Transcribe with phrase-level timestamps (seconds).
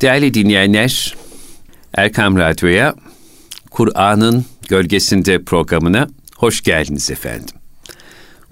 [0.00, 1.16] Değerli dinleyenler,
[1.94, 2.94] Erkam Radyo'ya
[3.70, 7.54] Kur'an'ın Gölgesinde programına hoş geldiniz efendim.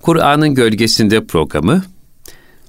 [0.03, 1.85] Kur'an'ın Gölgesinde programı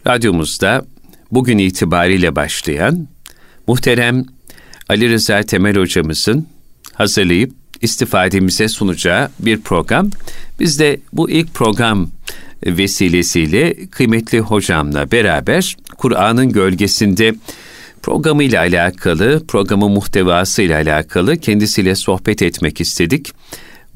[0.08, 0.86] radyomuzda
[1.32, 3.08] bugün itibariyle başlayan
[3.68, 4.26] muhterem
[4.90, 6.48] Ali Rıza Temel hocamızın
[6.94, 7.52] hazırlayıp
[7.82, 10.10] istifademize sunacağı bir program.
[10.60, 12.10] Biz de bu ilk program
[12.66, 17.36] vesilesiyle kıymetli hocamla beraber Kur'an'ın gölgesinde
[18.02, 23.34] programıyla alakalı, programın muhtevasıyla alakalı kendisiyle sohbet etmek istedik.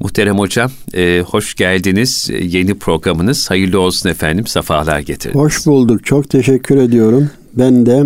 [0.00, 2.30] Muhterem Hocam, e, hoş geldiniz.
[2.42, 4.46] Yeni programınız hayırlı olsun efendim.
[4.46, 5.44] Safalar getirdiniz.
[5.44, 6.04] Hoş bulduk.
[6.04, 7.30] Çok teşekkür ediyorum.
[7.54, 8.04] Ben de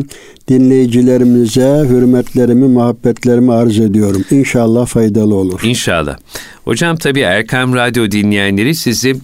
[0.48, 4.24] dinleyicilerimize hürmetlerimi, muhabbetlerimi arz ediyorum.
[4.30, 5.60] İnşallah faydalı olur.
[5.64, 6.16] İnşallah.
[6.64, 9.16] Hocam tabii Erkam Radyo dinleyenleri sizi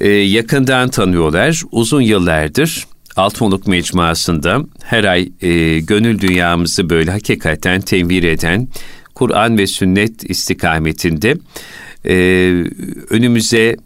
[0.00, 1.62] e, yakından tanıyorlar.
[1.72, 8.68] Uzun yıllardır Altınoluk Mecmuası'nda her ay e, gönül dünyamızı böyle hakikaten tenvir eden
[9.14, 11.36] Kur'an ve sünnet istikametinde
[12.06, 12.14] e,
[13.10, 13.76] önümüze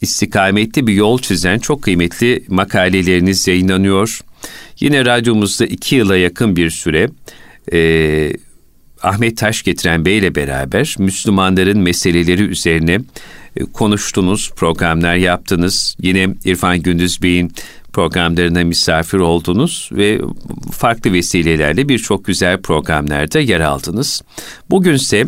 [0.00, 4.20] istikametli bir yol çizen çok kıymetli makaleleriniz yayınlanıyor.
[4.80, 7.08] Yine radyomuzda iki yıla yakın bir süre
[7.72, 8.32] e,
[9.02, 13.00] Ahmet Taş getiren Bey ile beraber Müslümanların meseleleri üzerine
[13.56, 15.96] e, konuştunuz, programlar yaptınız.
[16.00, 17.52] Yine İrfan Gündüz Bey'in
[17.96, 20.20] programlarına misafir oldunuz ve
[20.72, 24.22] farklı vesilelerle birçok güzel programlarda yer aldınız.
[24.70, 25.26] Bugünse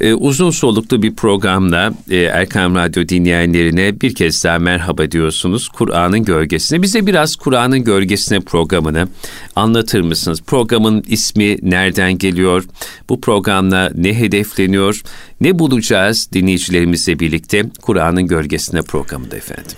[0.00, 6.24] e, uzun soluklu bir programla e, Erkam Radyo dinleyenlerine bir kez daha merhaba diyorsunuz Kur'an'ın
[6.24, 6.82] gölgesine.
[6.82, 9.08] Bize biraz Kur'an'ın gölgesine programını
[9.56, 10.42] anlatır mısınız?
[10.46, 12.64] Programın ismi nereden geliyor?
[13.08, 15.02] Bu programla ne hedefleniyor?
[15.40, 19.76] Ne bulacağız dinleyicilerimizle birlikte Kur'an'ın gölgesine programında efendim?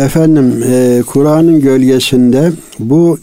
[0.00, 3.18] Efendim e, Kur'an'ın gölgesinde bu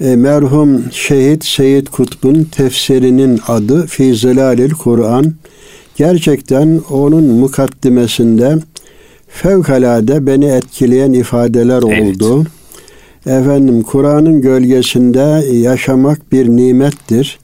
[0.00, 5.34] e, merhum şehit Seyyid Kutb'un tefsirinin adı Fi Zilalil Kur'an.
[5.96, 8.56] Gerçekten onun mukaddimesinde
[9.28, 12.46] fevkalade beni etkileyen ifadeler oldu.
[13.26, 13.40] Evet.
[13.40, 17.38] Efendim Kur'an'ın gölgesinde yaşamak bir nimettir.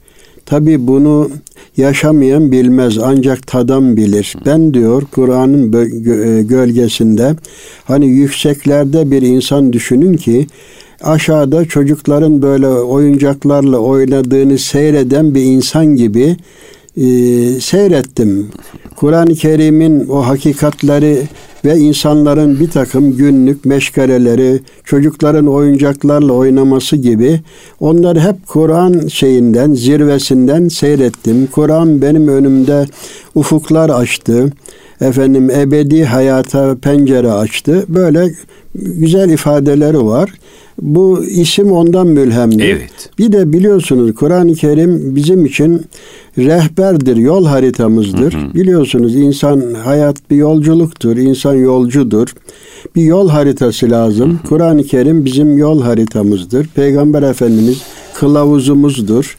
[0.45, 1.29] Tabi bunu
[1.77, 4.35] yaşamayan bilmez ancak tadan bilir.
[4.45, 7.35] Ben diyor Kur'an'ın e, gölgesinde
[7.85, 10.47] hani yükseklerde bir insan düşünün ki
[11.01, 16.37] aşağıda çocukların böyle oyuncaklarla oynadığını seyreden bir insan gibi
[16.97, 17.05] e,
[17.59, 18.47] seyrettim.
[18.95, 21.21] Kur'an-ı Kerim'in o hakikatleri
[21.65, 27.39] ve insanların bir takım günlük meşgaleleri, çocukların oyuncaklarla oynaması gibi
[27.79, 31.47] onları hep Kur'an şeyinden, zirvesinden seyrettim.
[31.51, 32.85] Kur'an benim önümde
[33.35, 34.53] ufuklar açtı.
[35.01, 37.85] Efendim ebedi hayata pencere açtı.
[37.87, 38.31] Böyle
[38.75, 40.29] güzel ifadeleri var.
[40.81, 42.63] Bu isim ondan mülhemdi.
[42.63, 43.09] Evet.
[43.19, 45.85] Bir de biliyorsunuz Kur'an-ı Kerim bizim için
[46.37, 48.33] rehberdir, yol haritamızdır.
[48.33, 48.53] Hı hı.
[48.53, 52.27] Biliyorsunuz insan hayat bir yolculuktur, insan yolcudur.
[52.95, 54.39] Bir yol haritası lazım.
[54.49, 56.67] Kur'an-ı Kerim bizim yol haritamızdır.
[56.67, 57.81] Peygamber Efendimiz
[58.13, 59.37] kılavuzumuzdur.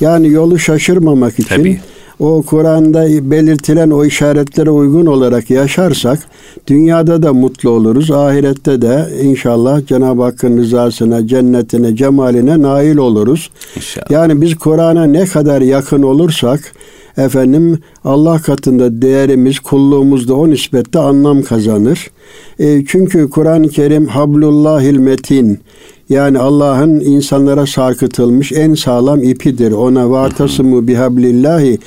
[0.00, 1.80] Yani yolu şaşırmamak için Tabii
[2.20, 6.18] o Kur'an'da belirtilen o işaretlere uygun olarak yaşarsak
[6.66, 8.10] dünyada da mutlu oluruz.
[8.10, 13.50] Ahirette de inşallah Cenab-ı Hakk'ın rızasına, cennetine, cemaline nail oluruz.
[13.76, 14.10] İnşallah.
[14.10, 16.72] Yani biz Kur'an'a ne kadar yakın olursak
[17.16, 22.10] efendim Allah katında değerimiz, kulluğumuz da o nispette anlam kazanır.
[22.58, 25.60] E, çünkü Kur'an-ı Kerim hablullahil metin
[26.08, 29.72] yani Allah'ın insanlara sarkıtılmış en sağlam ipidir.
[29.72, 31.78] Ona vartasımı bihablillahi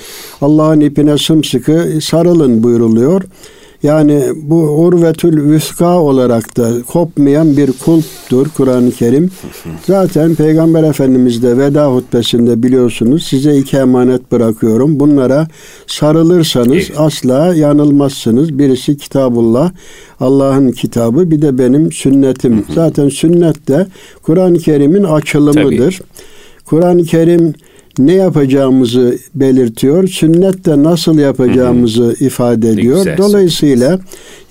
[0.41, 3.21] Allah'ın ipine sımsıkı sarılın buyruluyor.
[3.83, 9.31] Yani bu urvetül vüska olarak da kopmayan bir kulptur Kur'an-ı Kerim.
[9.87, 14.99] Zaten Peygamber Efendimiz de veda hutbesinde biliyorsunuz size iki emanet bırakıyorum.
[14.99, 15.47] Bunlara
[15.87, 16.93] sarılırsanız evet.
[16.97, 18.59] asla yanılmazsınız.
[18.59, 19.71] Birisi Kitabullah,
[20.19, 22.65] Allah'ın kitabı bir de benim sünnetim.
[22.75, 23.87] Zaten sünnet de
[24.23, 26.01] Kur'an-ı Kerim'in açılımıdır.
[26.65, 27.53] Kur'an-ı Kerim
[27.99, 30.07] ne yapacağımızı belirtiyor.
[30.07, 32.25] Sünnet de nasıl yapacağımızı hı hı.
[32.25, 33.17] ifade ediyor.
[33.17, 33.99] Dolayısıyla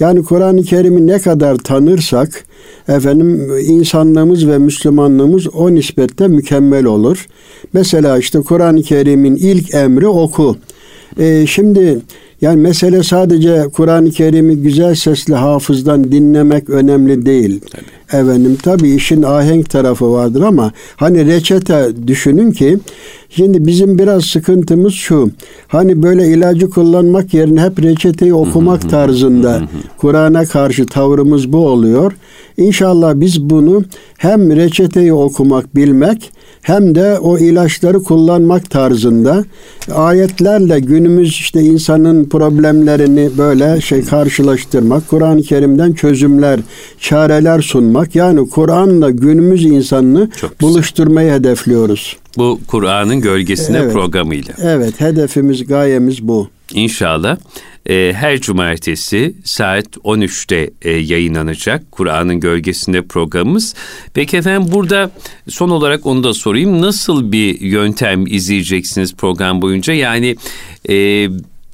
[0.00, 2.45] yani Kur'an-ı Kerim'i ne kadar tanırsak
[2.89, 7.27] efendim insanlığımız ve Müslümanlığımız o nispette mükemmel olur.
[7.73, 10.56] Mesela işte Kur'an-ı Kerim'in ilk emri oku.
[11.19, 11.99] Ee, şimdi
[12.40, 17.61] yani mesele sadece Kur'an-ı Kerim'i güzel sesli hafızdan dinlemek önemli değil.
[17.70, 18.23] Tabii.
[18.23, 22.79] Efendim tabii işin ahenk tarafı vardır ama hani reçete düşünün ki
[23.31, 25.31] şimdi bizim biraz sıkıntımız şu.
[25.69, 29.62] Hani böyle ilacı kullanmak yerine hep reçeteyi okumak tarzında
[29.96, 32.12] Kur'an'a karşı tavrımız bu oluyor.
[32.58, 33.84] İnşallah biz bunu
[34.16, 36.32] hem reçeteyi okumak, bilmek
[36.62, 39.44] hem de o ilaçları kullanmak tarzında
[39.94, 46.60] ayetlerle günümüz işte insanın problemlerini böyle şey karşılaştırmak, Kur'an-ı Kerim'den çözümler,
[47.00, 48.14] çareler sunmak.
[48.14, 52.16] Yani Kur'an'la günümüz insanını buluşturmayı hedefliyoruz.
[52.37, 53.93] Bu Kur'an'ın gölgesinde evet.
[53.93, 54.55] programıyla.
[54.62, 56.49] Evet, hedefimiz, gayemiz bu.
[56.75, 57.37] İnşallah
[57.88, 63.75] e, her cumartesi saat 13'te e, yayınlanacak Kur'an'ın Gölgesinde programımız.
[64.15, 65.11] Peki efendim burada
[65.49, 66.82] son olarak onu da sorayım.
[66.82, 69.93] Nasıl bir yöntem izleyeceksiniz program boyunca?
[69.93, 70.37] Yani
[70.88, 70.94] e,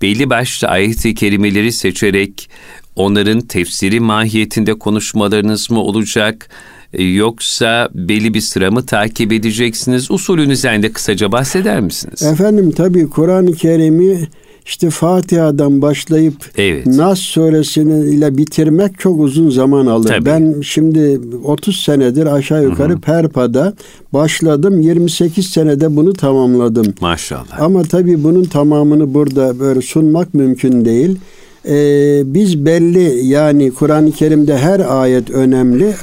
[0.03, 2.51] belli başlı ayet-i kerimeleri seçerek
[2.97, 6.49] onların tefsiri mahiyetinde konuşmalarınız mı olacak?
[6.93, 10.11] E, yoksa belli bir sıra mı takip edeceksiniz?
[10.11, 12.23] Usulünüzden de kısaca bahseder misiniz?
[12.23, 14.29] Efendim tabii Kur'an-ı Kerim'i
[14.67, 16.87] işte Fatiha'dan başlayıp evet.
[16.87, 20.09] Nas suresini ile bitirmek çok uzun zaman alır.
[20.09, 20.27] Tabii.
[20.27, 23.01] Ben şimdi 30 senedir aşağı yukarı Hı-hı.
[23.01, 23.75] Perpa'da
[24.13, 24.81] başladım.
[24.81, 26.95] 28 senede bunu tamamladım.
[27.01, 27.61] Maşallah.
[27.61, 31.19] Ama tabii bunun tamamını burada böyle sunmak mümkün değil.
[31.69, 35.95] Ee, biz belli yani Kur'an-ı Kerim'de her ayet önemli.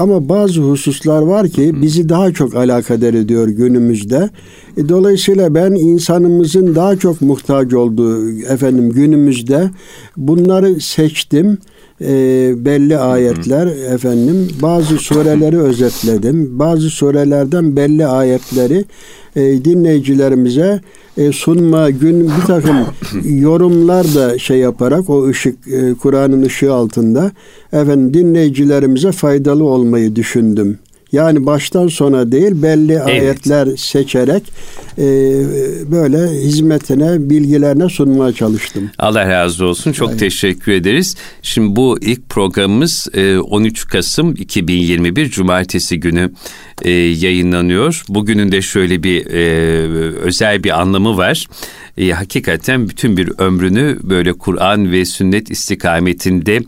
[0.00, 4.30] Ama bazı hususlar var ki bizi daha çok alakadar ediyor günümüzde.
[4.76, 9.70] E, dolayısıyla ben insanımızın daha çok muhtaç olduğu efendim günümüzde
[10.16, 11.58] bunları seçtim.
[12.00, 12.08] E,
[12.56, 16.58] belli ayetler efendim bazı sureleri özetledim.
[16.58, 18.84] Bazı surelerden belli ayetleri
[19.36, 20.80] e, dinleyicilerimize
[21.16, 22.76] e, sunma gün bir takım
[23.24, 27.32] yorumlar da şey yaparak o ışık e, Kur'an'ın ışığı altında
[27.72, 30.78] efendim dinleyicilerimize faydalı olmayı düşündüm.
[31.12, 33.06] Yani baştan sona değil belli evet.
[33.06, 34.52] ayetler seçerek
[35.00, 35.04] e,
[35.90, 38.90] böyle hizmetine, bilgilerine sunmaya çalıştım.
[38.98, 39.92] Allah razı olsun.
[39.92, 40.20] Çok evet.
[40.20, 41.16] teşekkür ederiz.
[41.42, 46.30] Şimdi bu ilk programımız e, 13 Kasım 2021 Cumartesi günü
[46.82, 48.02] e, yayınlanıyor.
[48.08, 49.40] Bugünün de şöyle bir e,
[50.20, 51.46] özel bir anlamı var.
[51.98, 56.60] E, hakikaten bütün bir ömrünü böyle Kur'an ve sünnet istikametinde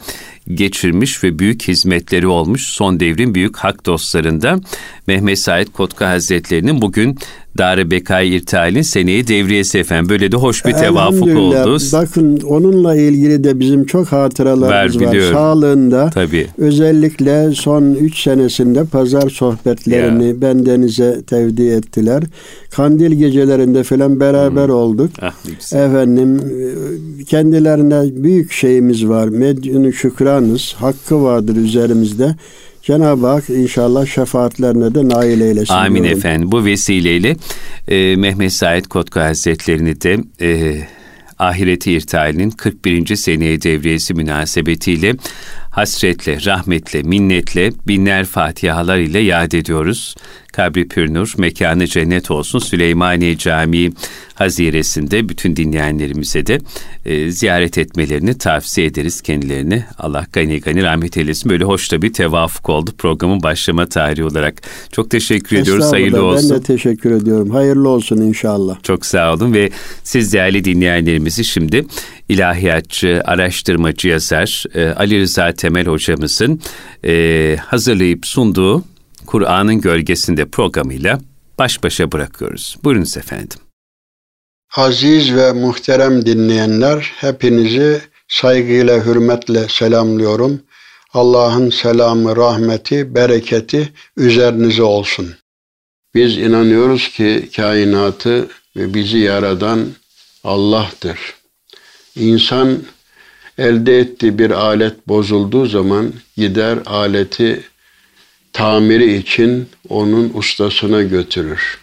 [0.48, 4.62] geçirmiş ve büyük hizmetleri olmuş son devrin büyük hak dostlarından
[5.06, 7.18] Mehmet Said Kotka Hazretlerinin bugün
[7.58, 10.08] Dar-ı Bekay İrtihal'in seneye devriyesi efendim.
[10.08, 11.78] Böyle de hoş bir tevafuk oldu.
[11.92, 15.06] Bakın onunla ilgili de bizim çok hatıralarımız var.
[15.06, 15.32] var.
[15.32, 16.46] Sağlığında Tabii.
[16.58, 20.40] özellikle son üç senesinde pazar sohbetlerini ya.
[20.40, 22.22] bendenize tevdi ettiler.
[22.70, 24.74] Kandil gecelerinde falan beraber hmm.
[24.74, 25.10] olduk.
[25.22, 25.34] Ah,
[25.72, 26.40] Efendim
[27.26, 29.28] kendilerine büyük şeyimiz var.
[29.28, 30.74] Medyunu şükranız.
[30.78, 32.36] Hakkı vardır üzerimizde.
[32.82, 35.74] Cenab-ı Hak inşallah şefaatlerine de nail eylesin.
[35.74, 36.18] Amin diyorum.
[36.18, 36.52] efendim.
[36.52, 37.36] Bu vesileyle
[37.88, 40.80] e, Mehmet Said Kotka Hazretlerini de e,
[41.38, 43.16] ahireti irtihalinin 41.
[43.16, 45.14] seneye devriyesi münasebetiyle
[45.72, 50.14] hasretle, rahmetle, minnetle binler fatihalar ile yad ediyoruz.
[50.52, 52.58] Kabri pürnur, mekanı cennet olsun.
[52.58, 53.92] Süleymaniye Camii
[54.34, 56.58] haziresinde bütün dinleyenlerimize de
[57.04, 59.86] e, ziyaret etmelerini tavsiye ederiz kendilerine.
[59.98, 61.50] Allah gani gani rahmet eylesin.
[61.50, 64.62] Böyle hoş da bir tevafuk oldu programın başlama tarihi olarak.
[64.92, 65.92] Çok teşekkür ediyoruz.
[65.92, 66.50] Hayırlı olsun.
[66.50, 67.50] Ben de teşekkür ediyorum.
[67.50, 68.82] Hayırlı olsun inşallah.
[68.82, 69.70] Çok sağ olun ve
[70.04, 71.86] siz değerli dinleyenlerimizi şimdi
[72.28, 76.60] ilahiyatçı, araştırmacı yazar e, Ali Rıza Temel hocamızın
[77.04, 78.84] e, hazırlayıp sunduğu
[79.26, 81.20] Kur'an'ın gölgesinde programıyla
[81.58, 82.76] baş başa bırakıyoruz.
[82.84, 83.58] Buyurunuz efendim.
[84.76, 90.62] Aziz ve muhterem dinleyenler, hepinizi saygıyla, hürmetle selamlıyorum.
[91.12, 95.34] Allah'ın selamı, rahmeti, bereketi üzerinize olsun.
[96.14, 99.86] Biz inanıyoruz ki kainatı ve bizi yaradan
[100.44, 101.18] Allah'tır.
[102.16, 102.78] İnsan
[103.58, 107.64] elde ettiği bir alet bozulduğu zaman gider aleti
[108.52, 111.78] tamiri için onun ustasına götürür.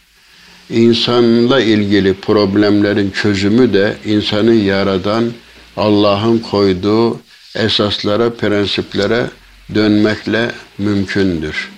[0.69, 5.31] İnsanla ilgili problemlerin çözümü de insanı yaradan
[5.77, 7.19] Allah'ın koyduğu
[7.55, 9.27] esaslara, prensiplere
[9.75, 11.69] dönmekle mümkündür.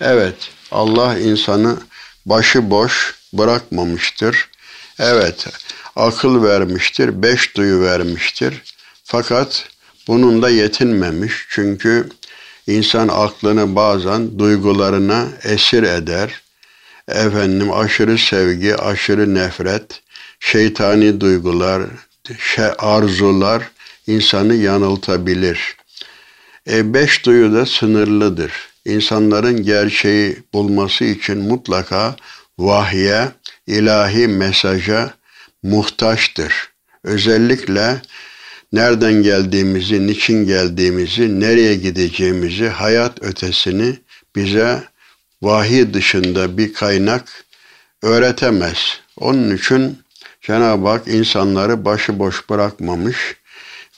[0.00, 0.34] Evet,
[0.70, 1.76] Allah insanı
[2.26, 4.48] başıboş bırakmamıştır.
[4.98, 5.46] Evet,
[5.96, 8.62] akıl vermiştir, beş duyu vermiştir.
[9.14, 9.68] Fakat
[10.08, 11.46] bunun da yetinmemiş.
[11.48, 12.08] Çünkü
[12.66, 16.42] insan aklını bazen duygularına esir eder.
[17.08, 20.00] Efendim aşırı sevgi, aşırı nefret,
[20.40, 21.82] şeytani duygular,
[22.38, 23.70] şey, arzular
[24.06, 25.76] insanı yanıltabilir.
[26.70, 28.52] E beş duyu da sınırlıdır.
[28.84, 32.16] İnsanların gerçeği bulması için mutlaka
[32.58, 33.28] vahye,
[33.66, 35.14] ilahi mesaja
[35.62, 36.70] muhtaçtır.
[37.04, 38.00] Özellikle
[38.74, 43.96] nereden geldiğimizi, niçin geldiğimizi, nereye gideceğimizi, hayat ötesini
[44.36, 44.82] bize
[45.42, 47.44] vahiy dışında bir kaynak
[48.02, 48.78] öğretemez.
[49.16, 49.98] Onun için
[50.40, 53.36] Cenab-ı Hak insanları başıboş bırakmamış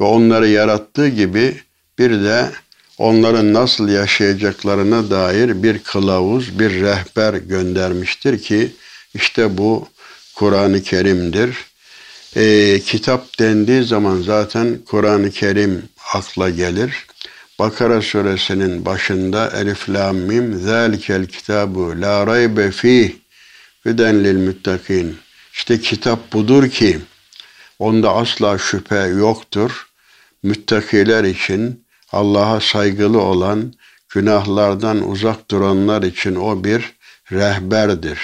[0.01, 1.61] ve onları yarattığı gibi
[1.99, 2.51] bir de
[2.99, 8.73] onların nasıl yaşayacaklarına dair bir kılavuz, bir rehber göndermiştir ki
[9.15, 9.89] işte bu
[10.35, 11.57] Kur'an-ı Kerim'dir.
[12.37, 15.83] E, kitap dendiği zaman zaten Kur'an-ı Kerim
[16.15, 17.07] akla gelir.
[17.59, 23.11] Bakara suresinin başında Elif Lam Mim Zalikel kitabu la raybe fih
[23.85, 25.17] hüden lil muttakin.
[25.53, 26.99] İşte kitap budur ki
[27.79, 29.87] onda asla şüphe yoktur.
[30.43, 33.73] Müttakiler için Allah'a saygılı olan,
[34.09, 36.93] günahlardan uzak duranlar için o bir
[37.33, 38.19] rehberdir.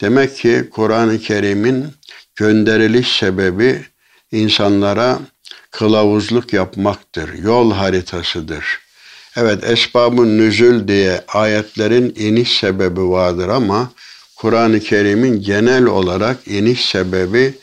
[0.00, 1.86] Demek ki Kur'an-ı Kerim'in
[2.40, 3.84] gönderiliş sebebi
[4.32, 5.18] insanlara
[5.70, 8.64] kılavuzluk yapmaktır, yol haritasıdır.
[9.36, 13.92] Evet esbabın nüzül diye ayetlerin iniş sebebi vardır ama
[14.36, 17.54] Kur'an-ı Kerim'in genel olarak iniş sebebi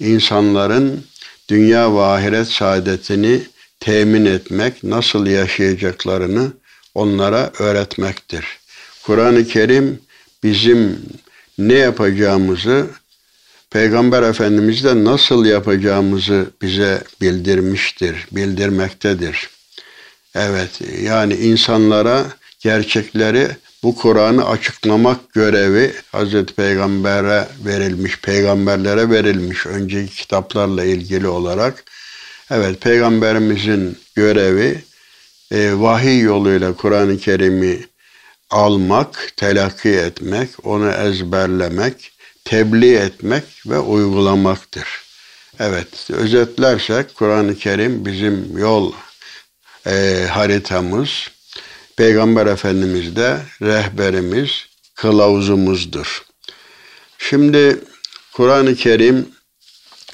[0.00, 1.04] insanların
[1.48, 3.42] dünya ve ahiret saadetini
[3.80, 6.52] temin etmek, nasıl yaşayacaklarını
[6.94, 8.46] onlara öğretmektir.
[9.02, 10.00] Kur'an-ı Kerim
[10.42, 10.98] bizim
[11.58, 12.86] ne yapacağımızı
[13.74, 19.50] Peygamber Efendimiz de nasıl yapacağımızı bize bildirmiştir, bildirmektedir.
[20.34, 22.24] Evet, yani insanlara
[22.60, 23.48] gerçekleri
[23.82, 31.84] bu Kur'an'ı açıklamak görevi Hazreti Peygamber'e verilmiş, peygamberlere verilmiş önceki kitaplarla ilgili olarak.
[32.50, 34.84] Evet, Peygamberimizin görevi
[35.50, 37.84] e, vahiy yoluyla Kur'an-ı Kerim'i
[38.50, 42.13] almak, telakki etmek, onu ezberlemek,
[42.44, 44.88] tebliğ etmek ve uygulamaktır.
[45.58, 48.92] Evet, özetlersek Kur'an-ı Kerim bizim yol
[49.86, 51.10] e, haritamız,
[51.96, 54.50] Peygamber Efendimiz de rehberimiz,
[54.94, 56.22] kılavuzumuzdur.
[57.18, 57.80] Şimdi
[58.32, 59.28] Kur'an-ı Kerim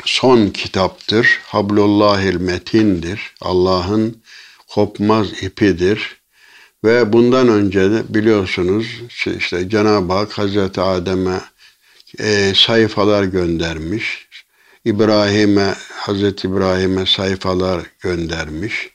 [0.04, 1.40] son kitaptır.
[1.44, 3.34] Hablullahil metindir.
[3.40, 4.22] Allah'ın
[4.68, 6.20] kopmaz ipidir.
[6.84, 8.87] Ve bundan önce de biliyorsunuz
[9.38, 11.40] işte Cenab-ı Hak Hazreti Adem'e
[12.19, 14.29] e, sayfalar göndermiş.
[14.85, 18.90] İbrahim'e, Hazreti İbrahim'e sayfalar göndermiş.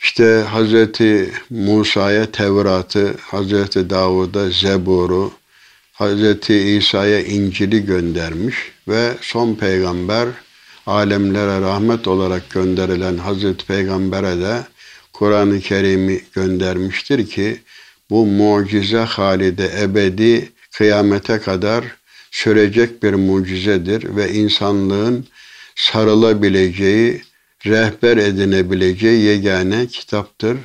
[0.00, 5.32] İşte Hazreti Musa'ya Tevrat'ı, Hazreti Davud'a Zebur'u,
[5.92, 8.56] Hazreti İsa'ya İncil'i göndermiş
[8.88, 10.28] ve son peygamber
[10.86, 14.62] alemlere rahmet olarak gönderilen Hazreti Peygamber'e de
[15.12, 17.60] Kur'an-ı Kerim'i göndermiştir ki
[18.10, 21.97] bu mucize halide ebedi kıyamete kadar
[22.30, 25.26] sürecek bir mucizedir ve insanlığın
[25.76, 27.22] sarılabileceği,
[27.66, 30.58] rehber edinebileceği yegane kitaptır.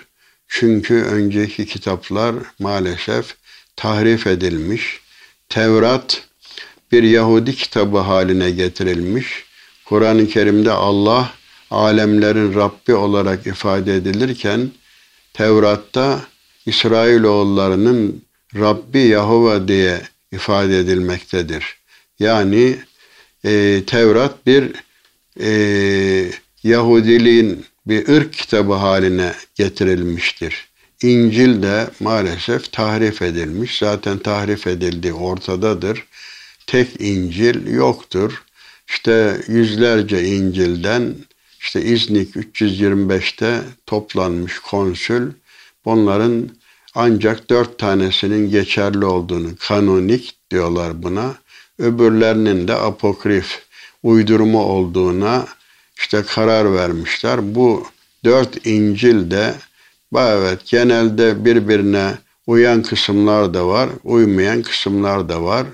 [0.48, 3.36] Çünkü önceki kitaplar maalesef
[3.76, 5.00] tahrif edilmiş.
[5.50, 6.24] Tevrat
[6.92, 9.46] bir Yahudi kitabı haline getirilmiş.
[9.86, 11.34] Kur'an-ı Kerim'de Allah
[11.72, 14.72] alemlerin Rabbi olarak ifade edilirken
[15.34, 16.22] Tevrat'ta
[16.66, 18.24] İsrailoğullarının
[18.56, 20.02] Rabbi Yahova diye
[20.34, 21.78] ifade edilmektedir.
[22.20, 22.78] Yani
[23.46, 24.72] e, Tevrat bir
[25.40, 26.32] e,
[26.64, 30.68] Yahudiliğin bir ırk kitabı haline getirilmiştir.
[31.02, 33.78] İncil de maalesef tahrif edilmiş.
[33.78, 36.06] Zaten tahrif edildiği ortadadır.
[36.68, 38.44] Tek İncil yoktur.
[38.90, 41.16] İşte yüzlerce İncil'den
[41.60, 45.32] işte İznik 325'te toplanmış konsül
[45.86, 46.50] bunların
[46.96, 51.36] ancak dört tanesinin geçerli olduğunu, kanonik diyorlar buna,
[51.80, 53.62] öbürlerinin de apokrif,
[54.04, 55.46] uydurma olduğuna
[55.98, 57.56] işte karar vermişler.
[57.56, 57.88] Bu
[58.26, 59.54] dört İncil de
[60.16, 65.66] evet genelde birbirine uyan kısımlar da var, uymayan kısımlar da var.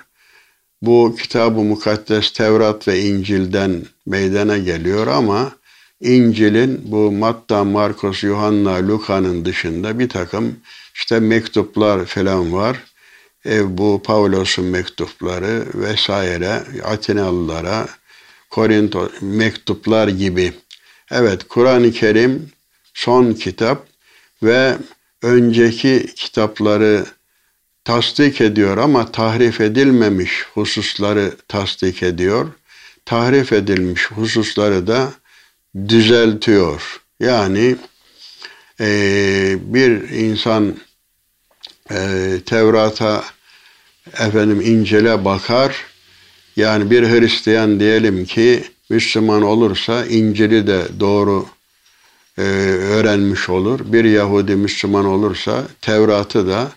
[0.81, 5.51] Bu kitabı mukaddes Tevrat ve İncil'den meydana geliyor ama
[6.01, 10.55] İncil'in bu Matta, Markos, Yuhanna, Luka'nın dışında bir takım
[10.99, 12.77] işte mektuplar falan var.
[13.45, 17.87] E, bu Pavlos'un mektupları vesaire Atinalılara,
[18.49, 20.53] Korinto mektuplar gibi.
[21.11, 22.49] Evet Kur'an-ı Kerim
[22.93, 23.87] son kitap
[24.43, 24.77] ve
[25.21, 27.05] önceki kitapları
[27.83, 32.47] tasdik ediyor ama tahrif edilmemiş hususları tasdik ediyor.
[33.05, 35.13] Tahrif edilmiş hususları da
[35.87, 37.01] düzeltiyor.
[37.19, 37.75] Yani
[38.79, 38.87] e,
[39.61, 40.75] bir insan
[41.91, 43.23] e, Tevrat'a
[44.13, 45.85] efendim incele bakar.
[46.55, 51.45] Yani bir Hristiyan diyelim ki Müslüman olursa İncil'i de doğru
[52.37, 53.79] e, öğrenmiş olur.
[53.85, 56.71] Bir Yahudi Müslüman olursa Tevrat'ı da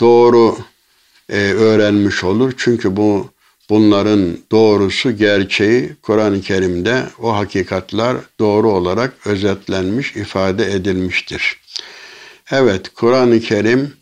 [0.00, 0.58] doğru
[1.28, 2.52] e, öğrenmiş olur.
[2.56, 3.30] Çünkü bu
[3.70, 11.60] bunların doğrusu, gerçeği Kur'an-ı Kerim'de o hakikatler doğru olarak özetlenmiş, ifade edilmiştir.
[12.50, 13.92] Evet, Kur'an-ı Kerim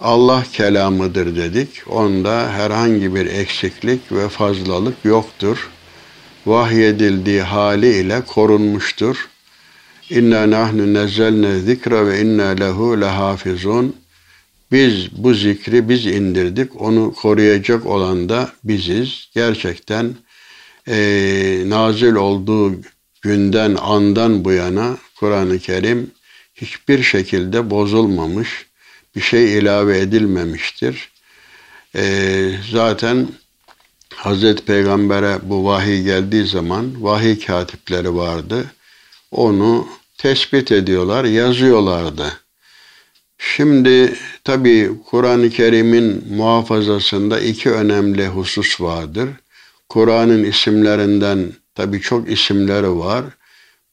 [0.00, 1.68] Allah kelamıdır dedik.
[1.88, 5.70] Onda herhangi bir eksiklik ve fazlalık yoktur.
[6.46, 9.28] Vahyedildiği haliyle korunmuştur.
[10.10, 13.96] İnna nahnu nezzelne zikra ve inna lehu lehafizun.
[14.72, 16.80] Biz bu zikri biz indirdik.
[16.80, 19.28] Onu koruyacak olan da biziz.
[19.34, 20.14] Gerçekten
[20.88, 20.96] e,
[21.66, 22.72] nazil olduğu
[23.22, 26.10] günden, andan bu yana Kur'an-ı Kerim
[26.54, 28.67] hiçbir şekilde bozulmamış,
[29.16, 31.12] bir şey ilave edilmemiştir.
[31.96, 33.28] E, zaten
[34.14, 38.64] Hazreti Peygamber'e bu vahiy geldiği zaman vahiy katipleri vardı.
[39.30, 39.88] Onu
[40.18, 42.32] tespit ediyorlar, yazıyorlardı.
[43.38, 49.28] Şimdi tabi Kur'an-ı Kerim'in muhafazasında iki önemli husus vardır.
[49.88, 53.24] Kur'an'ın isimlerinden tabi çok isimleri var.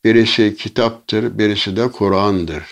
[0.03, 2.63] Birisi kitaptır, birisi de Kur'an'dır.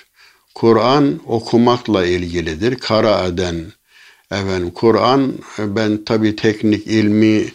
[0.56, 2.76] Kur'an okumakla ilgilidir.
[2.76, 3.74] Kara eden.
[4.32, 7.46] Efendim Kur'an ben tabi teknik ilmi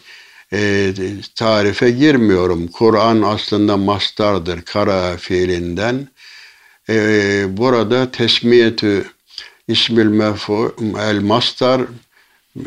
[0.52, 0.92] e,
[1.34, 2.68] tarife girmiyorum.
[2.68, 6.08] Kur'an aslında mastardır kara fiilinden.
[6.88, 6.96] E,
[7.56, 9.04] burada tesmiyetü
[9.68, 11.80] ismil mef'ul el mastar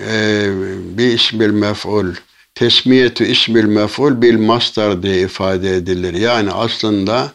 [0.08, 0.50] e,
[0.98, 2.14] bir ismil mef'ul
[2.56, 6.14] tesmiyetü ismil mef'ul bil mastar diye ifade edilir.
[6.14, 7.32] Yani aslında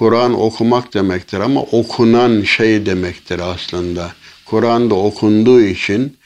[0.00, 4.12] Kur'an okumak demektir ama okunan şey demektir aslında.
[4.46, 6.16] Kur'an'da okunduğu için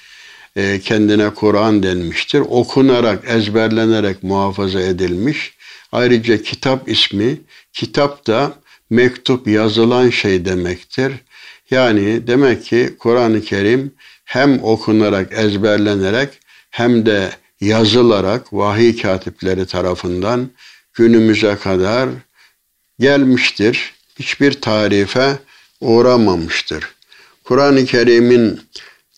[0.56, 2.40] e, kendine Kur'an denmiştir.
[2.40, 5.54] Okunarak, ezberlenerek muhafaza edilmiş.
[5.92, 7.40] Ayrıca kitap ismi,
[7.72, 8.52] kitap da
[8.90, 11.12] mektup yazılan şey demektir.
[11.70, 13.92] Yani demek ki Kur'an-ı Kerim
[14.24, 16.28] hem okunarak, ezberlenerek
[16.70, 20.50] hem de yazılarak vahiy katipleri tarafından
[20.92, 22.08] günümüze kadar
[22.98, 23.94] gelmiştir.
[24.18, 25.38] Hiçbir tarife
[25.80, 26.84] uğramamıştır.
[27.44, 28.60] Kur'an-ı Kerim'in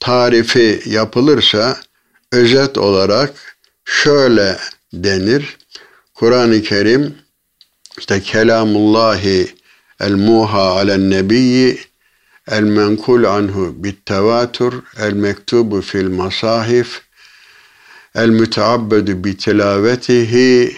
[0.00, 1.76] tarifi yapılırsa
[2.32, 4.58] özet olarak şöyle
[4.92, 5.56] denir.
[6.14, 7.14] Kur'an-ı Kerim
[7.98, 9.54] işte kelamullahi
[10.00, 11.78] el muha alen nebiyyi
[12.48, 17.00] el menkul anhu bit tevatur el mektubu fil masahif
[18.14, 20.76] el müteabbedu bi tilavetihi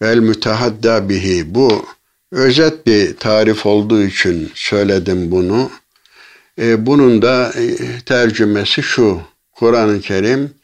[0.00, 1.86] mütehadda bihi bu
[2.32, 5.70] özet bir tarif olduğu için söyledim bunu.
[6.60, 9.20] E, bunun da e, tercümesi şu.
[9.52, 10.54] Kur'an-ı Kerim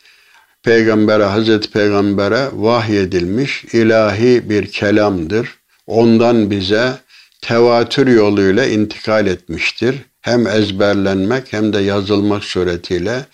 [0.63, 5.59] Peygamber'e, Hazreti Peygamber'e vahyedilmiş ilahi bir kelamdır.
[5.87, 6.93] Ondan bize
[7.41, 9.97] tevatür yoluyla intikal etmiştir.
[10.21, 13.25] Hem ezberlenmek hem de yazılmak suretiyle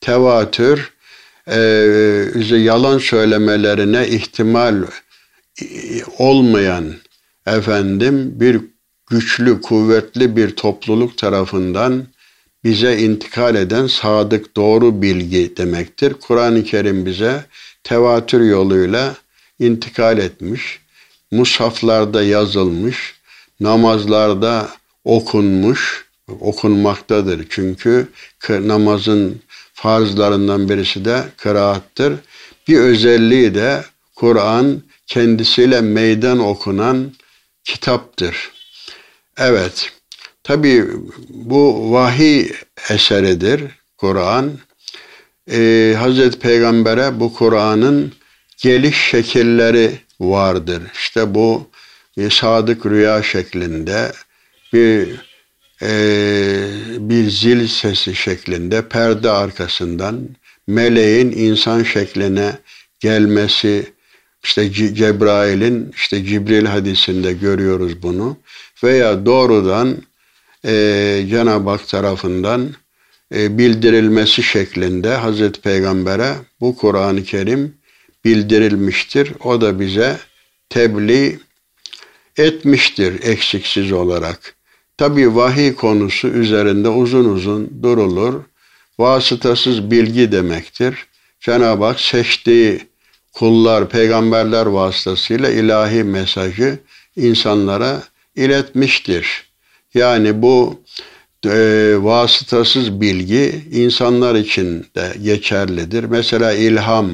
[0.00, 0.92] tevatür
[1.50, 1.58] e,
[2.56, 4.82] yalan söylemelerine ihtimal
[5.62, 5.66] e,
[6.18, 6.94] olmayan
[7.46, 8.60] efendim bir
[9.10, 12.06] güçlü, kuvvetli bir topluluk tarafından
[12.64, 16.14] bize intikal eden sadık, doğru bilgi demektir.
[16.14, 17.44] Kur'an-ı Kerim bize
[17.84, 19.14] tevatür yoluyla
[19.58, 20.80] intikal etmiş,
[21.30, 23.14] mushaflarda yazılmış,
[23.60, 24.68] namazlarda
[25.04, 26.06] okunmuş,
[26.40, 27.46] okunmaktadır.
[27.50, 28.08] Çünkü
[28.48, 29.40] namazın
[29.74, 32.14] farzlarından birisi de kıraattır.
[32.68, 37.12] Bir özelliği de Kur'an kendisiyle meydan okunan
[37.66, 38.52] kitaptır.
[39.38, 39.92] Evet,
[40.42, 40.84] tabi
[41.28, 42.52] bu vahiy
[42.90, 43.62] eseridir
[43.98, 44.52] Kur'an.
[45.50, 48.12] Ee, Hazreti Peygamber'e bu Kur'an'ın
[48.56, 50.82] geliş şekilleri vardır.
[50.94, 51.68] İşte bu
[52.16, 54.12] bir sadık rüya şeklinde,
[54.72, 55.08] bir
[55.82, 55.90] e,
[56.98, 60.28] bir zil sesi şeklinde, perde arkasından
[60.66, 62.58] meleğin insan şekline
[63.00, 63.92] gelmesi,
[64.46, 68.36] işte Cebrail'in işte Cibril hadisinde görüyoruz bunu
[68.84, 69.96] veya doğrudan
[70.64, 72.74] e, Cenab-ı Hak tarafından
[73.34, 77.74] e, bildirilmesi şeklinde Hazreti Peygamber'e bu Kur'an-ı Kerim
[78.24, 79.32] bildirilmiştir.
[79.44, 80.16] O da bize
[80.68, 81.38] tebliğ
[82.36, 84.56] etmiştir eksiksiz olarak.
[84.98, 88.34] Tabi vahiy konusu üzerinde uzun uzun durulur.
[88.98, 91.06] Vasıtasız bilgi demektir.
[91.40, 92.80] Cenab-ı Hak seçtiği
[93.38, 96.78] kullar, peygamberler vasıtasıyla ilahi mesajı
[97.16, 98.02] insanlara
[98.36, 99.44] iletmiştir.
[99.94, 100.80] Yani bu
[101.46, 106.04] e, vasıtasız bilgi insanlar için de geçerlidir.
[106.04, 107.10] Mesela ilham,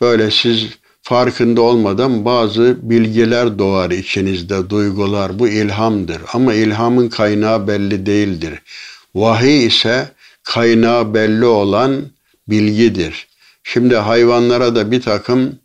[0.00, 0.68] böyle siz
[1.02, 5.38] farkında olmadan bazı bilgiler doğar içinizde, duygular.
[5.38, 6.22] Bu ilhamdır.
[6.32, 8.62] Ama ilhamın kaynağı belli değildir.
[9.14, 10.08] Vahiy ise
[10.42, 12.02] kaynağı belli olan
[12.48, 13.33] bilgidir.
[13.64, 15.58] Şimdi hayvanlara da bir takım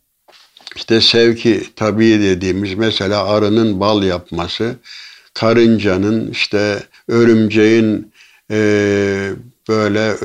[0.76, 4.76] işte sevki tabii dediğimiz mesela arının bal yapması,
[5.34, 8.12] karıncanın işte örümceğin
[8.52, 8.58] e,
[9.70, 10.16] böyle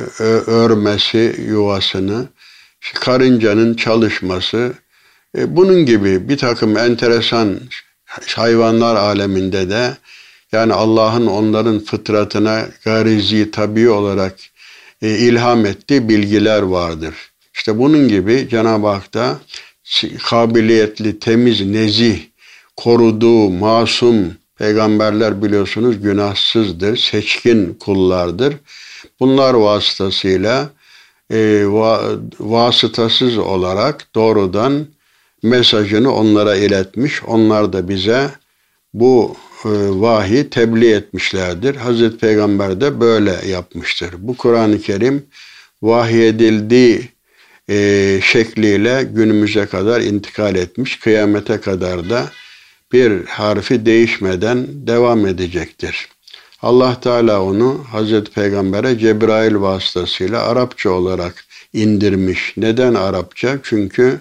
[0.46, 2.26] örmesi yuvasını,
[2.94, 4.72] karıncanın çalışması,
[5.38, 7.60] e, bunun gibi bir takım enteresan
[8.37, 9.96] hayvanlar aleminde de
[10.52, 14.34] yani Allah'ın onların fıtratına garizi tabi olarak
[15.02, 17.14] e, ilham ettiği bilgiler vardır.
[17.54, 19.38] İşte bunun gibi Cenab-ı Hak da
[20.24, 22.20] kabiliyetli, temiz, nezih,
[22.76, 28.54] koruduğu, masum peygamberler biliyorsunuz günahsızdır, seçkin kullardır.
[29.20, 30.70] Bunlar vasıtasıyla
[31.30, 32.02] e, va,
[32.40, 34.86] vasıtasız olarak doğrudan
[35.42, 37.22] mesajını onlara iletmiş.
[37.24, 38.30] Onlar da bize
[38.94, 41.76] bu e, vahiy tebliğ etmişlerdir.
[41.76, 44.14] Hazreti Peygamber de böyle yapmıştır.
[44.18, 45.26] Bu Kur'an-ı Kerim
[45.82, 47.13] vahiy edildiği
[47.70, 50.98] e, şekliyle günümüze kadar intikal etmiş.
[50.98, 52.31] Kıyamete kadar da
[52.92, 56.09] bir harfi değişmeden devam edecektir.
[56.62, 62.53] Allah Teala onu Hazreti Peygamber'e Cebrail vasıtasıyla Arapça olarak indirmiş.
[62.57, 63.59] Neden Arapça?
[63.62, 64.20] Çünkü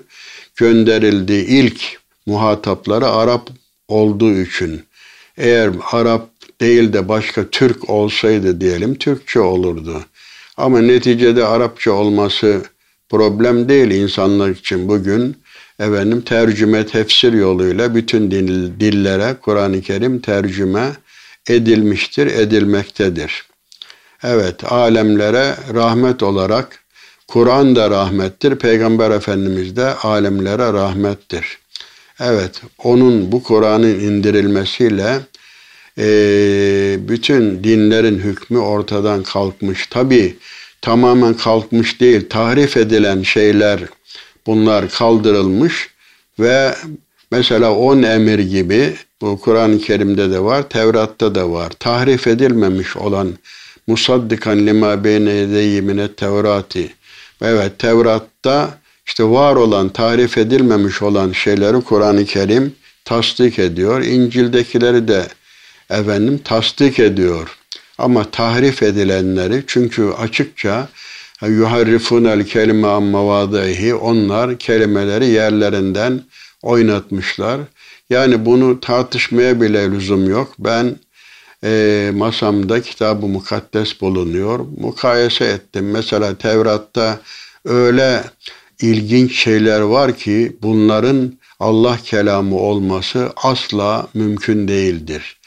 [0.56, 1.82] gönderildiği ilk
[2.26, 3.50] muhatapları Arap
[3.88, 4.84] olduğu için.
[5.38, 6.30] Eğer Arap
[6.62, 10.06] değil de başka Türk olsaydı diyelim Türkçe olurdu.
[10.58, 12.62] Ama neticede Arapça olması
[13.10, 15.38] problem değil insanlık için bugün
[15.80, 20.92] efendim tercüme tefsir yoluyla bütün dil, dillere Kur'an-ı Kerim tercüme
[21.50, 23.44] edilmiştir, edilmektedir.
[24.24, 26.80] Evet, alemlere rahmet olarak
[27.28, 31.58] Kur'an da rahmettir, Peygamber Efendimiz de alemlere rahmettir.
[32.20, 35.20] Evet, onun bu Kur'an'ın indirilmesiyle
[35.98, 36.06] e,
[37.00, 39.88] bütün dinlerin hükmü ortadan kalkmış.
[39.88, 40.38] Tabi
[40.84, 43.80] tamamen kalkmış değil, tahrif edilen şeyler
[44.48, 45.90] bunlar kaldırılmış
[46.40, 46.76] ve
[47.32, 51.70] mesela on emir gibi bu Kur'an-ı Kerim'de de var, Tevrat'ta da var.
[51.70, 53.34] Tahrif edilmemiş olan
[53.88, 56.94] musaddikan lima beyne yedeyyi minet tevrati.
[57.42, 64.02] Evet Tevrat'ta işte var olan, tarif edilmemiş olan şeyleri Kur'an-ı Kerim tasdik ediyor.
[64.02, 65.28] İncil'dekileri de
[65.90, 67.58] efendim tasdik ediyor.
[67.98, 70.88] Ama tahrif edilenleri çünkü açıkça
[71.48, 76.22] yuharrifunel kelime ammavadaihi onlar kelimeleri yerlerinden
[76.62, 77.60] oynatmışlar.
[78.10, 80.54] Yani bunu tartışmaya bile lüzum yok.
[80.60, 80.96] Ben
[81.64, 84.60] e, masamda kitabı mukaddes bulunuyor.
[84.78, 85.92] Mukayese ettim.
[85.92, 87.20] Mesela Tevrat'ta
[87.66, 88.24] öyle
[88.82, 95.38] ilginç şeyler var ki bunların Allah kelamı olması asla mümkün değildir.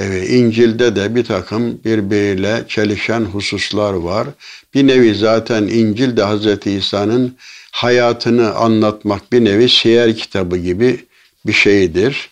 [0.00, 4.28] Evet, İncil'de de bir takım birbiriyle çelişen hususlar var.
[4.74, 6.66] Bir nevi zaten İncil de Hz.
[6.66, 7.36] İsa'nın
[7.70, 11.04] hayatını anlatmak bir nevi siyer kitabı gibi
[11.46, 12.30] bir şeydir.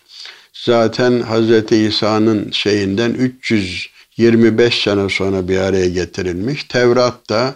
[0.53, 1.71] Zaten Hz.
[1.71, 6.63] İsa'nın şeyinden 325 sene sonra bir araya getirilmiş.
[6.63, 7.55] Tevrat da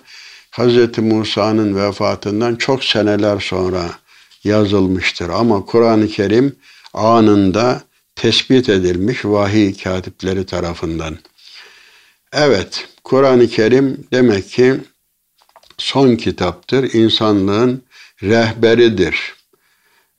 [0.51, 0.97] Hz.
[0.97, 3.89] Musa'nın vefatından çok seneler sonra
[4.43, 5.29] yazılmıştır.
[5.29, 6.55] Ama Kur'an-ı Kerim
[6.93, 7.81] anında
[8.21, 11.17] tespit edilmiş vahiy katipleri tarafından.
[12.33, 14.75] Evet, Kur'an-ı Kerim demek ki
[15.77, 17.83] son kitaptır, insanlığın
[18.23, 19.35] rehberidir.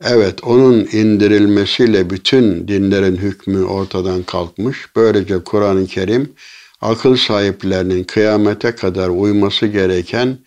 [0.05, 4.79] Evet, onun indirilmesiyle bütün dinlerin hükmü ortadan kalkmış.
[4.97, 6.33] Böylece Kur'an-ı Kerim
[6.81, 10.39] akıl sahiplerinin kıyamete kadar uyması gereken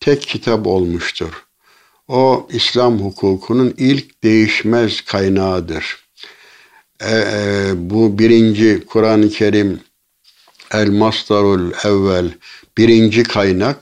[0.00, 1.46] tek kitap olmuştur.
[2.08, 6.09] O İslam hukukunun ilk değişmez kaynağıdır.
[7.00, 9.80] E, e, bu birinci Kur'an-ı Kerim
[10.72, 12.30] El Mastarul Evvel
[12.78, 13.76] birinci kaynak.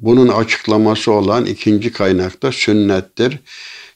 [0.00, 3.38] Bunun açıklaması olan ikinci kaynak da sünnettir.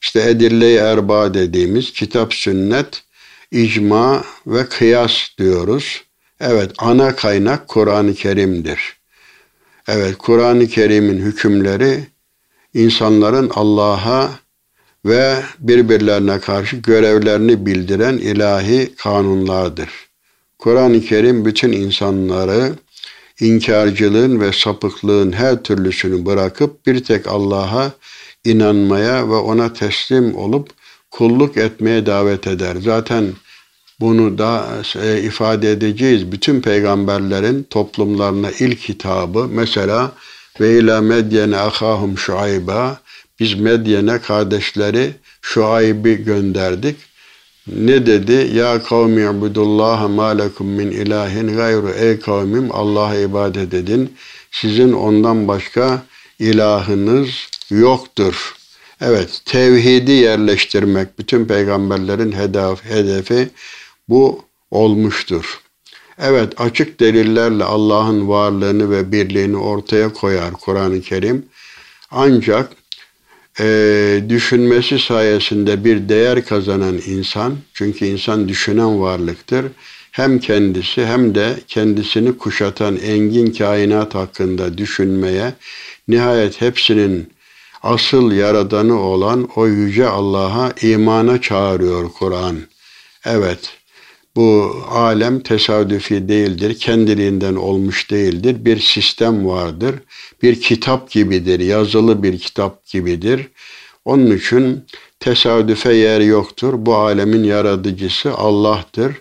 [0.02, 3.02] İşte Edille-i Erba dediğimiz kitap sünnet,
[3.50, 6.04] icma ve kıyas diyoruz.
[6.40, 8.96] Evet ana kaynak Kur'an-ı Kerim'dir.
[9.88, 12.06] Evet Kur'an-ı Kerim'in hükümleri
[12.74, 14.30] insanların Allah'a
[15.04, 19.88] ve birbirlerine karşı görevlerini bildiren ilahi kanunlardır.
[20.58, 22.72] Kur'an-ı Kerim bütün insanları
[23.40, 27.92] inkarcılığın ve sapıklığın her türlüsünü bırakıp bir tek Allah'a
[28.44, 30.68] inanmaya ve ona teslim olup
[31.10, 32.76] kulluk etmeye davet eder.
[32.80, 33.26] Zaten
[34.00, 34.66] bunu da
[35.02, 36.32] e, ifade edeceğiz.
[36.32, 40.12] Bütün peygamberlerin toplumlarına ilk hitabı mesela
[40.60, 43.00] ve ila medyene ahahum şuayba
[43.40, 45.10] biz Medyen'e kardeşleri
[45.42, 46.96] Şuayb'i gönderdik.
[47.66, 48.50] Ne dedi?
[48.56, 51.90] Ya kavmi ibudullaha ma lekum min ilahin gayru.
[51.90, 54.12] Ey kavmim Allah'a ibadet edin.
[54.50, 56.02] Sizin ondan başka
[56.38, 57.28] ilahınız
[57.70, 58.54] yoktur.
[59.00, 63.48] Evet, tevhidi yerleştirmek bütün peygamberlerin hedef, hedefi
[64.08, 65.60] bu olmuştur.
[66.18, 71.46] Evet, açık delillerle Allah'ın varlığını ve birliğini ortaya koyar Kur'an-ı Kerim.
[72.10, 72.72] Ancak
[73.60, 79.66] e, düşünmesi sayesinde bir değer kazanan insan, çünkü insan düşünen varlıktır,
[80.12, 85.52] hem kendisi hem de kendisini kuşatan engin kainat hakkında düşünmeye,
[86.08, 87.32] nihayet hepsinin
[87.82, 92.56] asıl yaradanı olan o yüce Allah'a imana çağırıyor Kur'an.
[93.24, 93.79] Evet,
[94.36, 98.64] bu alem tesadüfi değildir, kendiliğinden olmuş değildir.
[98.64, 99.94] Bir sistem vardır,
[100.42, 103.48] bir kitap gibidir, yazılı bir kitap gibidir.
[104.04, 104.84] Onun için
[105.20, 106.74] tesadüfe yer yoktur.
[106.76, 109.12] Bu alemin yaratıcısı Allah'tır.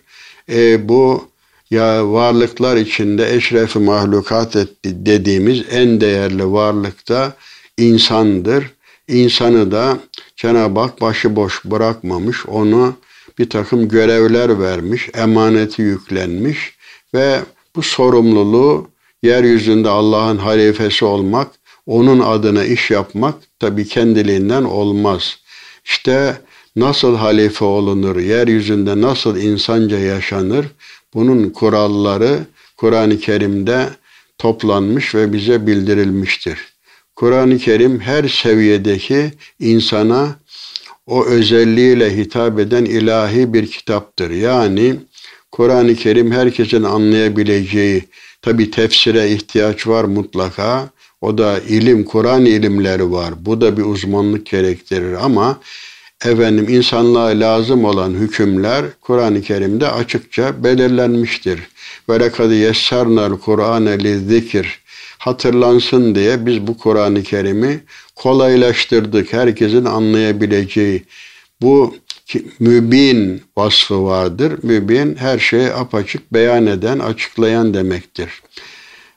[0.51, 1.29] E, bu
[1.71, 7.33] ya varlıklar içinde eşrefi mahlukat dediğimiz en değerli varlık da
[7.77, 8.71] insandır.
[9.07, 9.97] İnsanı da
[10.35, 12.95] Cenab-ı Hak başıboş bırakmamış, onu
[13.39, 16.75] bir takım görevler vermiş, emaneti yüklenmiş
[17.13, 17.39] ve
[17.75, 18.87] bu sorumluluğu
[19.23, 21.47] yeryüzünde Allah'ın halifesi olmak,
[21.85, 25.37] onun adına iş yapmak tabi kendiliğinden olmaz.
[25.85, 26.41] İşte
[26.75, 30.65] nasıl halife olunur, yeryüzünde nasıl insanca yaşanır,
[31.13, 32.39] bunun kuralları
[32.77, 33.89] Kur'an-ı Kerim'de
[34.37, 36.59] toplanmış ve bize bildirilmiştir.
[37.15, 40.35] Kur'an-ı Kerim her seviyedeki insana
[41.09, 44.29] o özelliğiyle hitap eden ilahi bir kitaptır.
[44.29, 44.95] Yani
[45.51, 48.03] Kur'an-ı Kerim herkesin anlayabileceği,
[48.41, 50.89] tabi tefsire ihtiyaç var mutlaka.
[51.21, 53.33] O da ilim, Kur'an ilimleri var.
[53.45, 55.59] Bu da bir uzmanlık gerektirir ama
[56.25, 61.59] efendim insanlığa lazım olan hükümler Kur'an-ı Kerim'de açıkça belirlenmiştir.
[62.09, 64.79] Ve lekad yessernel Kur'ane lizzikir
[65.19, 67.79] hatırlansın diye biz bu Kur'an-ı Kerim'i
[68.15, 69.33] kolaylaştırdık.
[69.33, 71.03] Herkesin anlayabileceği
[71.61, 71.95] bu
[72.59, 74.59] mübin vasfı vardır.
[74.63, 78.41] Mübin her şeyi apaçık beyan eden, açıklayan demektir.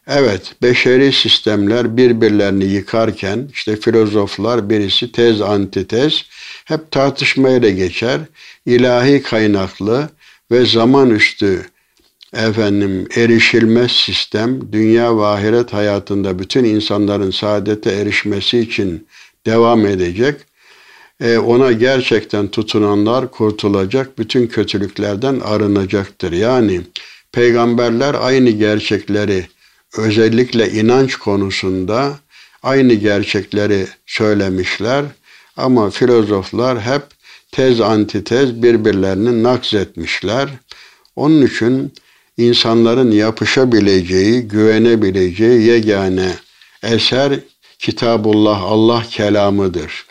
[0.07, 6.25] Evet, beşeri sistemler birbirlerini yıkarken işte filozoflar birisi tez antitez
[6.65, 8.21] hep tartışmayla geçer.
[8.67, 10.09] İlahi kaynaklı
[10.51, 11.72] ve zaman üstü
[12.37, 19.07] efendim erişilmez sistem dünya ve ahiret hayatında bütün insanların saadete erişmesi için
[19.47, 20.41] devam edecek.
[21.21, 26.33] E, ona gerçekten tutunanlar kurtulacak, bütün kötülüklerden arınacaktır.
[26.33, 26.81] Yani
[27.33, 29.47] peygamberler aynı gerçekleri
[29.99, 32.19] özellikle inanç konusunda
[32.63, 35.05] aynı gerçekleri söylemişler
[35.57, 37.03] ama filozoflar hep
[37.53, 40.49] tez antitez birbirlerini nakzetmişler.
[41.17, 41.93] Onun için
[42.37, 46.35] insanların yapışabileceği, güvenebileceği yegane
[46.83, 47.41] eser
[47.83, 50.07] Kitabullah, Allah kelamıdır.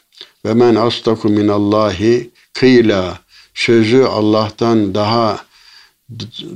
[0.45, 3.19] Ve men astaku minallahi kıyla
[3.53, 5.45] sözü Allah'tan daha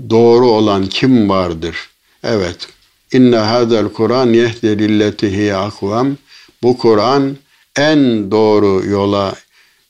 [0.10, 1.90] doğru olan kim vardır?
[2.24, 2.68] Evet.
[3.14, 6.18] İnne hadel Kur'an yehdi lilletihi akvam.
[6.64, 7.38] Bu Kur'an
[7.78, 9.36] en doğru yola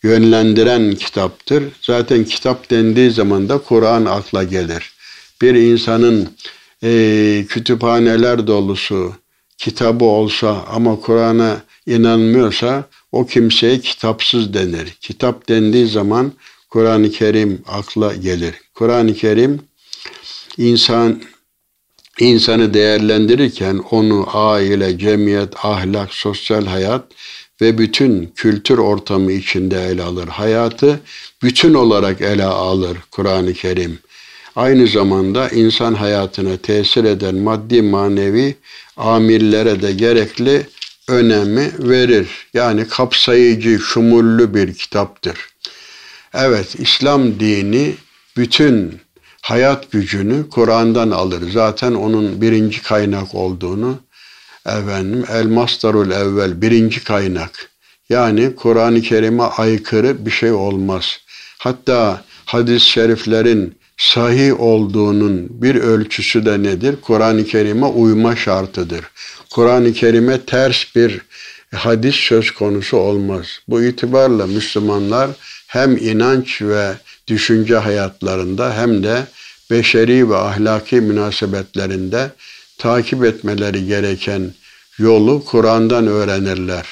[0.03, 1.63] yönlendiren kitaptır.
[1.81, 4.94] Zaten kitap dendiği zaman da Kur'an akla gelir
[5.41, 6.29] bir insanın
[6.83, 9.13] e, kütüphaneler dolusu
[9.57, 14.97] kitabı olsa ama Kur'an'a inanmıyorsa o kimseye kitapsız denir.
[15.01, 16.33] Kitap dendiği zaman
[16.69, 18.55] Kur'an-ı Kerim akla gelir.
[18.73, 19.61] Kur'an-ı Kerim
[20.57, 21.21] insan
[22.19, 27.03] insanı değerlendirirken onu aile, cemiyet, ahlak, sosyal hayat
[27.61, 30.27] ve bütün kültür ortamı içinde ele alır.
[30.27, 30.99] Hayatı
[31.43, 33.99] bütün olarak ele alır Kur'an-ı Kerim
[34.55, 38.55] aynı zamanda insan hayatına tesir eden maddi manevi
[38.97, 40.67] amillere de gerekli
[41.07, 42.27] önemi verir.
[42.53, 45.37] Yani kapsayıcı, şumullü bir kitaptır.
[46.33, 47.93] Evet, İslam dini
[48.37, 48.99] bütün
[49.41, 51.51] hayat gücünü Kur'an'dan alır.
[51.51, 53.99] Zaten onun birinci kaynak olduğunu
[54.65, 57.69] efendim El Mastarul Evvel birinci kaynak.
[58.09, 61.19] Yani Kur'an-ı Kerim'e aykırı bir şey olmaz.
[61.57, 66.95] Hatta hadis-i şeriflerin sahih olduğunun bir ölçüsü de nedir?
[67.01, 69.05] Kur'an-ı Kerim'e uyma şartıdır.
[69.49, 71.21] Kur'an-ı Kerim'e ters bir
[71.75, 73.45] hadis söz konusu olmaz.
[73.67, 75.29] Bu itibarla Müslümanlar
[75.67, 76.93] hem inanç ve
[77.27, 79.23] düşünce hayatlarında hem de
[79.71, 82.31] beşeri ve ahlaki münasebetlerinde
[82.77, 84.53] takip etmeleri gereken
[84.97, 86.85] yolu Kur'an'dan öğrenirler.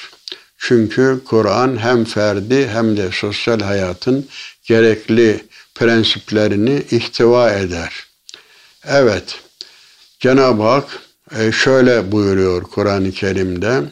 [0.58, 4.26] Çünkü Kur'an hem ferdi hem de sosyal hayatın
[4.64, 5.40] gerekli
[5.74, 8.06] prensiplerini ihtiva eder.
[8.84, 9.40] Evet,
[10.20, 10.98] Cenab-ı Hak
[11.38, 13.82] e, şöyle buyuruyor Kur'an-ı Kerim'de.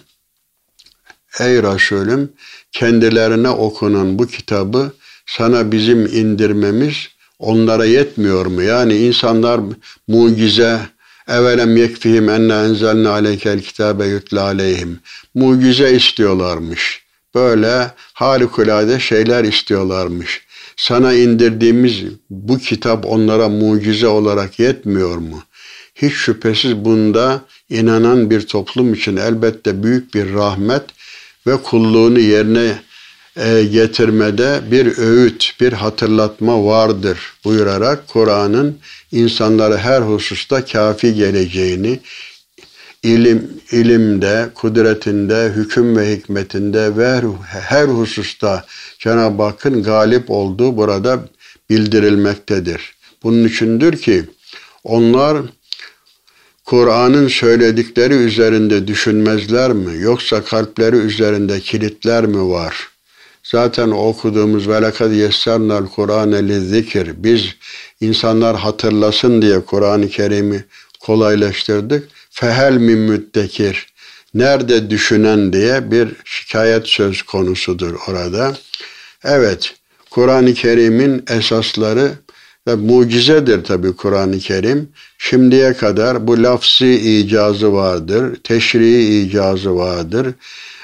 [1.40, 2.33] Ey Resulüm
[2.73, 4.92] kendilerine okunan bu kitabı
[5.27, 8.62] sana bizim indirmemiz onlara yetmiyor mu?
[8.62, 9.61] Yani insanlar
[10.09, 10.81] mucize,
[11.29, 15.01] Evelem yekfihim enne enzelne aleykel kitabe yutla aleyhim.
[15.35, 17.03] Mucize istiyorlarmış.
[17.35, 20.47] Böyle harikulade şeyler istiyorlarmış.
[20.83, 25.42] Sana indirdiğimiz bu kitap onlara mucize olarak yetmiyor mu?
[25.95, 27.40] Hiç şüphesiz bunda
[27.71, 30.83] inanan bir toplum için elbette büyük bir rahmet
[31.47, 32.79] ve kulluğunu yerine
[33.37, 38.79] e, getirmede bir öğüt, bir hatırlatma vardır buyurarak Kur'an'ın
[39.12, 42.01] insanlara her hususta kafi geleceğini,
[43.03, 48.65] ilim, ilimde, kudretinde, hüküm ve hikmetinde ve her hususta
[48.99, 51.29] Cenab-ı Hakk'ın galip olduğu burada
[51.71, 52.95] bildirilmektedir.
[53.23, 54.25] Bunun içindir ki
[54.85, 55.38] onlar
[56.65, 60.03] Kur'an'ın söyledikleri üzerinde düşünmezler mi?
[60.03, 62.88] Yoksa kalpleri üzerinde kilitler mi var?
[63.45, 67.11] Zaten okuduğumuz ve lekad yessernal Kur'ane zikir.
[67.17, 67.45] Biz
[68.01, 70.65] insanlar hatırlasın diye Kur'an-ı Kerim'i
[71.01, 72.09] kolaylaştırdık.
[72.35, 73.87] Fehel min müddekir.
[74.35, 78.57] Nerede düşünen diye bir şikayet söz konusudur orada.
[79.25, 79.75] Evet,
[80.11, 82.12] Kur'an-ı Kerim'in esasları
[82.68, 84.88] ve mucizedir tabi Kur'an-ı Kerim.
[85.18, 90.35] Şimdiye kadar bu lafsi icazı vardır, teşrii icazı vardır,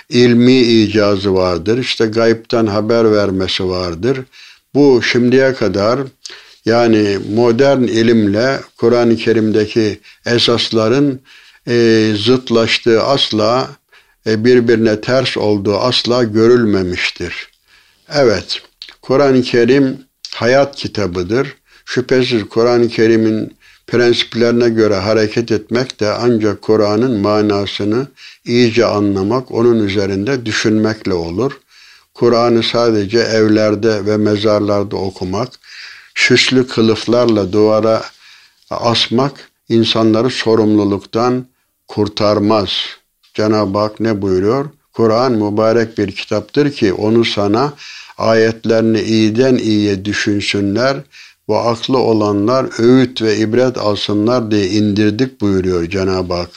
[0.08, 4.18] ilmi icazı vardır, işte gayipten haber vermesi vardır.
[4.74, 6.00] Bu şimdiye kadar
[6.68, 11.20] yani modern ilimle Kur'an-ı Kerim'deki esasların
[11.68, 13.70] e, zıtlaştığı asla
[14.26, 17.48] e, birbirine ters olduğu asla görülmemiştir.
[18.14, 18.62] Evet,
[19.02, 19.98] Kur'an-ı Kerim
[20.34, 21.56] hayat kitabıdır.
[21.84, 28.06] Şüphesiz Kur'an-ı Kerim'in prensiplerine göre hareket etmek de ancak Kur'an'ın manasını
[28.44, 31.52] iyice anlamak, onun üzerinde düşünmekle olur.
[32.14, 35.48] Kur'an'ı sadece evlerde ve mezarlarda okumak,
[36.18, 38.02] süslü kılıflarla duvara
[38.70, 41.46] asmak insanları sorumluluktan
[41.88, 42.70] kurtarmaz.
[43.34, 44.70] Cenab-ı Hak ne buyuruyor?
[44.92, 47.72] Kur'an mübarek bir kitaptır ki onu sana
[48.18, 50.96] ayetlerini iyiden iyiye düşünsünler
[51.48, 56.50] ve aklı olanlar öğüt ve ibret alsınlar diye indirdik buyuruyor Cenab-ı Hak.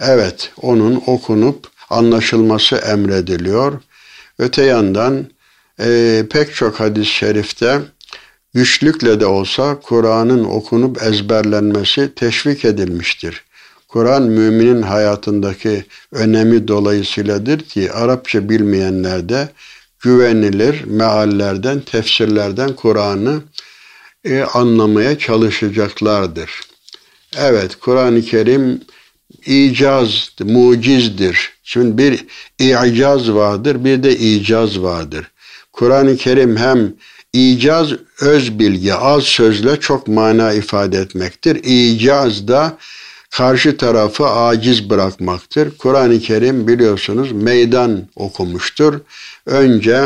[0.00, 3.80] Evet, onun okunup anlaşılması emrediliyor.
[4.38, 5.26] Öte yandan
[5.80, 7.80] e, pek çok hadis-i şerifte
[8.54, 13.44] güçlükle de olsa Kur'an'ın okunup ezberlenmesi teşvik edilmiştir.
[13.88, 19.48] Kur'an müminin hayatındaki önemi dolayısıyladır ki Arapça bilmeyenler de
[20.00, 23.42] güvenilir meallerden, tefsirlerden Kur'an'ı
[24.24, 26.60] e, anlamaya çalışacaklardır.
[27.36, 28.80] Evet, Kur'an-ı Kerim
[29.46, 31.52] icaz, mucizdir.
[31.64, 32.24] Şimdi bir
[32.58, 35.30] icaz vardır, bir de icaz vardır.
[35.72, 36.94] Kur'an-ı Kerim hem
[37.34, 37.88] icaz
[38.20, 41.60] öz bilgi, az sözle çok mana ifade etmektir.
[41.64, 42.78] İcaz da
[43.30, 45.78] karşı tarafı aciz bırakmaktır.
[45.78, 49.00] Kur'an-ı Kerim biliyorsunuz meydan okumuştur.
[49.46, 50.04] Önce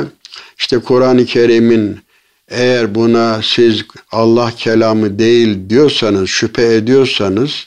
[0.59, 2.01] işte Kur'an-ı Kerim'in
[2.49, 7.67] eğer buna siz Allah kelamı değil diyorsanız, şüphe ediyorsanız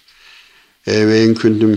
[0.88, 1.76] ve in kuntum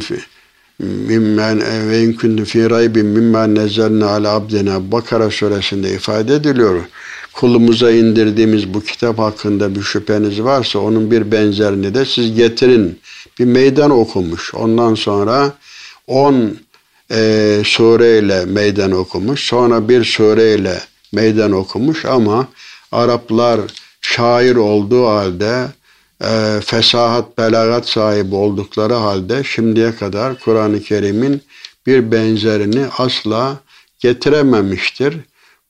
[0.79, 6.85] mimmen ve in kuntum fi raybin mimma nezzelna ala abdina Bakara suresinde ifade ediliyor.
[7.33, 12.99] Kulumuza indirdiğimiz bu kitap hakkında bir şüpheniz varsa onun bir benzerini de siz getirin.
[13.39, 14.55] Bir meydan okumuş.
[14.55, 15.53] Ondan sonra
[16.07, 16.57] 10
[17.11, 19.41] e, sureyle meydan okumuş.
[19.41, 20.81] Sonra bir sureyle
[21.13, 22.49] meydan okumuş ama
[22.93, 23.61] Araplar
[24.01, 25.67] şair olduğu halde
[26.23, 31.43] e, fesahat, belagat sahibi oldukları halde şimdiye kadar Kur'an-ı Kerim'in
[31.87, 33.57] bir benzerini asla
[33.99, 35.17] getirememiştir.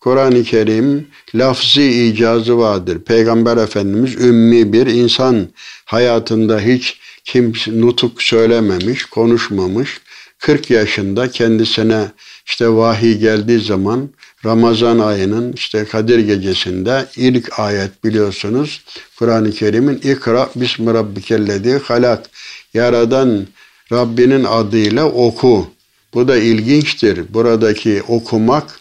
[0.01, 2.99] Kur'an-ı Kerim lafzi icazı vardır.
[3.05, 5.49] Peygamber Efendimiz ümmi bir insan
[5.85, 10.01] hayatında hiç kimse nutuk söylememiş, konuşmamış.
[10.45, 12.11] 40 yaşında kendisine
[12.47, 14.11] işte vahiy geldiği zaman
[14.45, 18.85] Ramazan ayının işte Kadir gecesinde ilk ayet biliyorsunuz
[19.19, 22.31] Kur'an-ı Kerim'in İkra bismi rabbikellezi halak
[22.75, 23.47] yaradan
[23.93, 25.71] Rabbinin adıyla oku.
[26.15, 27.35] Bu da ilginçtir.
[27.35, 28.81] Buradaki okumak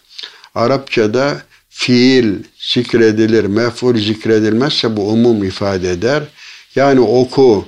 [0.54, 6.22] Arapçada fiil zikredilir, mef'ul zikredilmezse bu umum ifade eder.
[6.76, 7.66] Yani oku,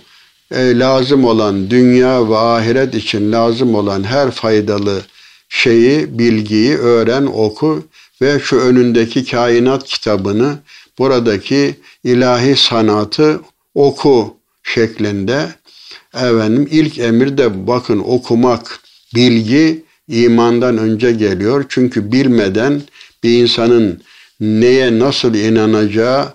[0.51, 5.03] e, lazım olan dünya ve ahiret için lazım olan her faydalı
[5.49, 7.85] şeyi, bilgiyi öğren, oku
[8.23, 10.59] ve şu önündeki kainat kitabını,
[10.99, 13.41] buradaki ilahi sanatı
[13.75, 15.49] oku şeklinde
[16.15, 18.81] efendim ilk emir de bakın okumak,
[19.15, 21.65] bilgi imandan önce geliyor.
[21.69, 22.83] Çünkü bilmeden
[23.23, 24.03] bir insanın
[24.41, 26.35] neye nasıl inanacağı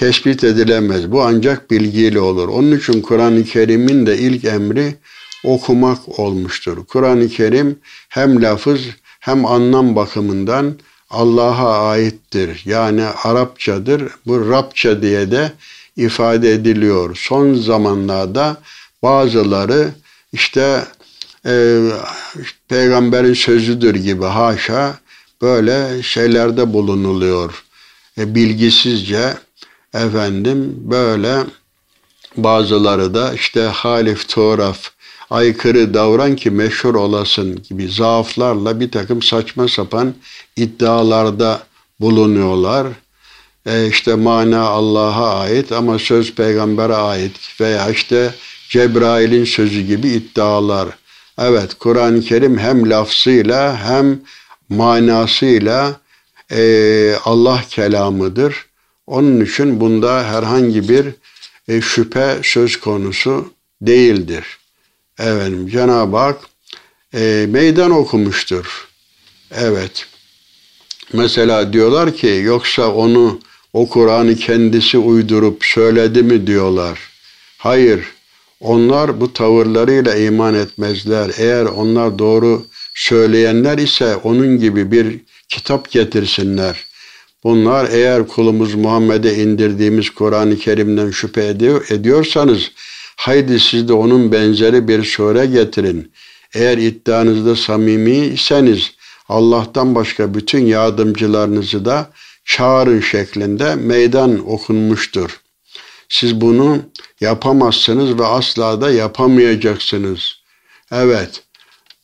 [0.00, 1.12] tespit edilemez.
[1.12, 2.48] Bu ancak bilgiyle olur.
[2.48, 4.94] Onun için Kur'an-ı Kerim'in de ilk emri
[5.44, 6.86] okumak olmuştur.
[6.86, 7.78] Kur'an-ı Kerim
[8.08, 8.80] hem lafız
[9.20, 10.74] hem anlam bakımından
[11.10, 12.62] Allah'a aittir.
[12.64, 14.02] Yani Arapçadır.
[14.26, 15.52] Bu Rabça diye de
[15.96, 17.16] ifade ediliyor.
[17.20, 18.56] Son zamanlarda
[19.02, 19.88] bazıları
[20.32, 20.84] işte
[21.46, 21.78] e,
[22.68, 24.98] peygamberin sözüdür gibi haşa
[25.42, 27.64] böyle şeylerde bulunuluyor.
[28.18, 29.34] E, bilgisizce
[29.94, 31.44] efendim böyle
[32.36, 34.90] bazıları da işte halif toraf
[35.30, 40.14] aykırı davran ki meşhur olasın gibi zaaflarla bir takım saçma sapan
[40.56, 41.62] iddialarda
[42.00, 42.86] bulunuyorlar.
[43.66, 48.34] E işte mana Allah'a ait ama söz peygambere ait veya işte
[48.68, 50.88] Cebrail'in sözü gibi iddialar.
[51.38, 54.20] Evet Kur'an-ı Kerim hem lafzıyla hem
[54.68, 56.00] manasıyla
[56.52, 58.69] e, Allah kelamıdır.
[59.10, 61.06] Onun için bunda herhangi bir
[61.68, 63.52] e, şüphe söz konusu
[63.82, 64.44] değildir.
[65.18, 66.40] Efendim Cenab-ı Hak
[67.14, 68.88] e, meydan okumuştur.
[69.54, 70.06] Evet.
[71.12, 73.40] Mesela diyorlar ki yoksa onu
[73.72, 76.98] o Kur'an'ı kendisi uydurup söyledi mi diyorlar.
[77.58, 78.04] Hayır.
[78.60, 81.30] Onlar bu tavırlarıyla iman etmezler.
[81.38, 86.89] Eğer onlar doğru söyleyenler ise onun gibi bir kitap getirsinler.
[87.44, 92.70] Bunlar eğer kulumuz Muhammed'e indirdiğimiz Kur'an-ı Kerim'den şüphe ediyor, ediyorsanız
[93.16, 96.12] haydi siz de onun benzeri bir sure getirin.
[96.54, 98.90] Eğer iddianızda samimi iseniz
[99.28, 102.10] Allah'tan başka bütün yardımcılarınızı da
[102.44, 105.40] çağırın şeklinde meydan okunmuştur.
[106.08, 106.78] Siz bunu
[107.20, 110.40] yapamazsınız ve asla da yapamayacaksınız.
[110.92, 111.42] Evet,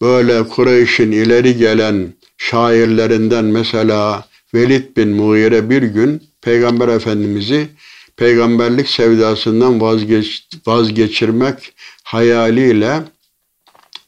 [0.01, 4.25] böyle Kureyş'in ileri gelen şairlerinden mesela
[4.55, 7.69] Velid bin Mughire bir gün Peygamber Efendimiz'i
[8.17, 11.73] peygamberlik sevdasından vazgeç, vazgeçirmek
[12.03, 13.03] hayaliyle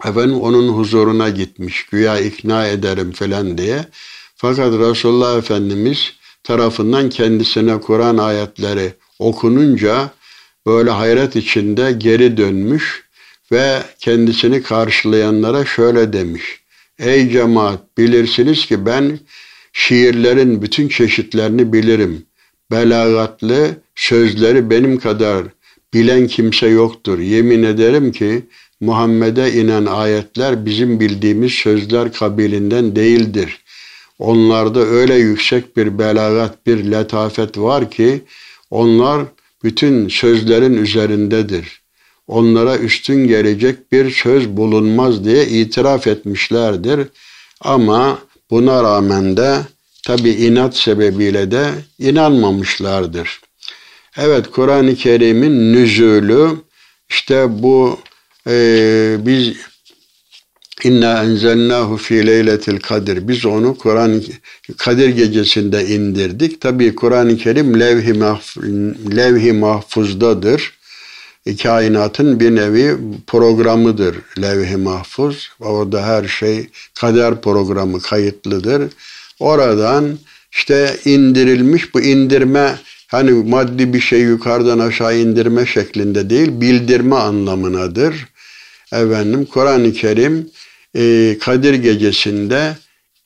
[0.04, 1.86] efendim onun huzuruna gitmiş.
[1.86, 3.84] Güya ikna ederim falan diye.
[4.36, 6.12] Fakat Resulullah Efendimiz
[6.44, 10.10] tarafından kendisine Kur'an ayetleri okununca
[10.66, 13.04] böyle hayret içinde geri dönmüş
[13.52, 16.60] ve kendisini karşılayanlara şöyle demiş.
[16.98, 19.18] Ey cemaat bilirsiniz ki ben
[19.78, 22.26] şiirlerin bütün çeşitlerini bilirim.
[22.70, 25.44] Belagatlı sözleri benim kadar
[25.94, 27.18] bilen kimse yoktur.
[27.18, 28.42] Yemin ederim ki
[28.80, 33.64] Muhammed'e inen ayetler bizim bildiğimiz sözler kabilinden değildir.
[34.18, 38.20] Onlarda öyle yüksek bir belagat, bir letafet var ki
[38.70, 39.22] onlar
[39.64, 41.82] bütün sözlerin üzerindedir.
[42.26, 47.00] Onlara üstün gelecek bir söz bulunmaz diye itiraf etmişlerdir.
[47.60, 48.18] Ama
[48.50, 49.58] buna rağmen de
[50.06, 53.40] tabi inat sebebiyle de inanmamışlardır.
[54.16, 56.48] Evet Kur'an-ı Kerim'in nüzulü
[57.08, 57.98] işte bu
[58.46, 59.56] e, biz
[60.84, 63.28] İnna enzelnahu fi leyletil kadir.
[63.28, 64.22] Biz onu Kur'an
[64.76, 66.60] Kadir gecesinde indirdik.
[66.60, 68.56] Tabi Kur'an-ı Kerim levh-i, mahf
[69.16, 70.77] levh mahfuzdadır.
[71.48, 72.96] E, kainatın bir nevi
[73.26, 75.50] programıdır levh-i mahfuz.
[75.60, 78.82] Orada her şey kader programı kayıtlıdır.
[79.40, 80.18] Oradan
[80.52, 88.14] işte indirilmiş bu indirme hani maddi bir şey yukarıdan aşağı indirme şeklinde değil bildirme anlamınadır.
[88.92, 90.50] Efendim Kur'an-ı Kerim
[90.96, 92.76] e, Kadir gecesinde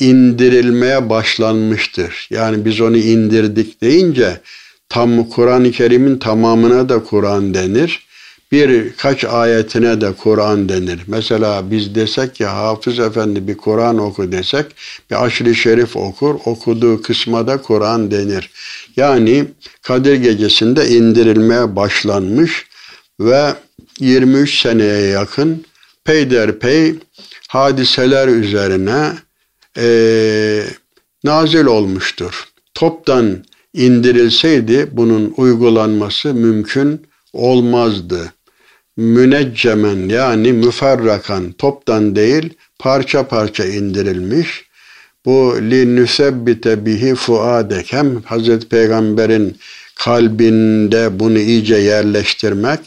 [0.01, 2.29] indirilmeye başlanmıştır.
[2.31, 4.41] Yani biz onu indirdik deyince
[4.89, 8.07] tam Kur'an-ı Kerim'in tamamına da Kur'an denir.
[8.53, 11.01] Birkaç ayetine de Kur'an denir.
[11.07, 14.67] Mesela biz desek ki Hafız Efendi bir Kur'an oku desek
[15.11, 16.35] bir aşırı şerif okur.
[16.45, 18.51] Okuduğu kısma da Kur'an denir.
[18.97, 19.45] Yani
[19.83, 22.67] Kadir Gecesi'nde indirilmeye başlanmış
[23.21, 23.55] ve
[24.01, 25.65] 23 seneye yakın
[26.05, 26.95] peyderpey
[27.49, 29.13] hadiseler üzerine
[29.79, 30.65] e,
[31.25, 32.45] nazil olmuştur.
[32.75, 33.45] Toptan
[33.75, 38.33] indirilseydi bunun uygulanması mümkün olmazdı.
[38.97, 44.65] Müneccemen yani müferrakan toptan değil parça parça indirilmiş.
[45.25, 49.57] Bu li nüsebbite bihi fuadek hem Hazreti Peygamber'in
[49.97, 52.81] kalbinde bunu iyice yerleştirmek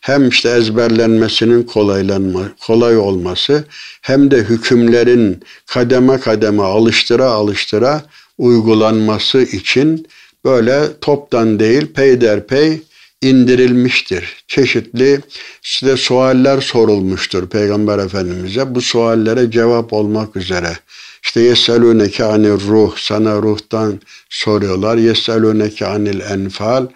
[0.00, 3.64] hem işte ezberlenmesinin kolaylanma, kolay olması
[4.02, 8.02] hem de hükümlerin kademe kademe alıştıra alıştıra
[8.38, 10.06] uygulanması için
[10.44, 12.82] böyle toptan değil peyderpey
[13.22, 14.44] indirilmiştir.
[14.48, 15.20] Çeşitli
[15.62, 18.74] size sualler sorulmuştur Peygamber Efendimiz'e.
[18.74, 20.76] Bu suallere cevap olmak üzere.
[21.22, 24.00] İşte yeseluneke anil ruh, sana ruhtan
[24.30, 24.96] soruyorlar.
[24.96, 26.86] Yeseluneke anil enfal,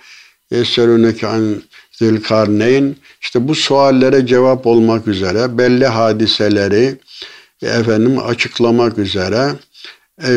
[0.50, 1.62] yeseluneke an
[1.92, 2.96] zilkarneyn.
[3.20, 6.98] İşte bu suallere cevap olmak üzere belli hadiseleri
[7.62, 9.52] efendim açıklamak üzere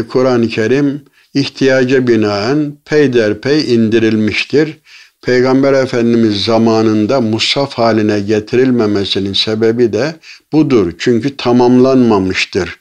[0.09, 4.77] Kur'an-ı Kerim ihtiyaca binaen peyderpey indirilmiştir.
[5.22, 10.15] Peygamber Efendimiz zamanında musaf haline getirilmemesinin sebebi de
[10.51, 10.93] budur.
[10.99, 12.80] Çünkü tamamlanmamıştır.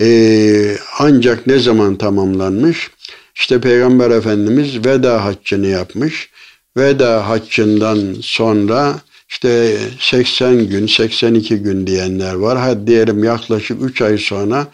[0.00, 2.90] Ee, ancak ne zaman tamamlanmış?
[3.34, 6.30] İşte Peygamber Efendimiz veda haccını yapmış.
[6.76, 12.58] Veda haccından sonra işte 80 gün, 82 gün diyenler var.
[12.58, 14.66] Hadi diyelim yaklaşık 3 ay sonra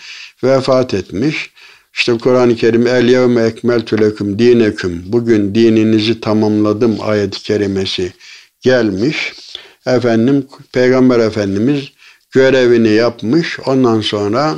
[0.45, 1.51] vefat etmiş.
[1.99, 5.03] İşte Kur'an-ı Kerim el yevme ekmeltü leküm dineküm.
[5.07, 8.13] Bugün dininizi tamamladım ayet-i kerimesi
[8.61, 9.35] gelmiş.
[9.87, 11.85] Efendim Peygamber Efendimiz
[12.31, 13.61] görevini yapmış.
[13.67, 14.55] Ondan sonra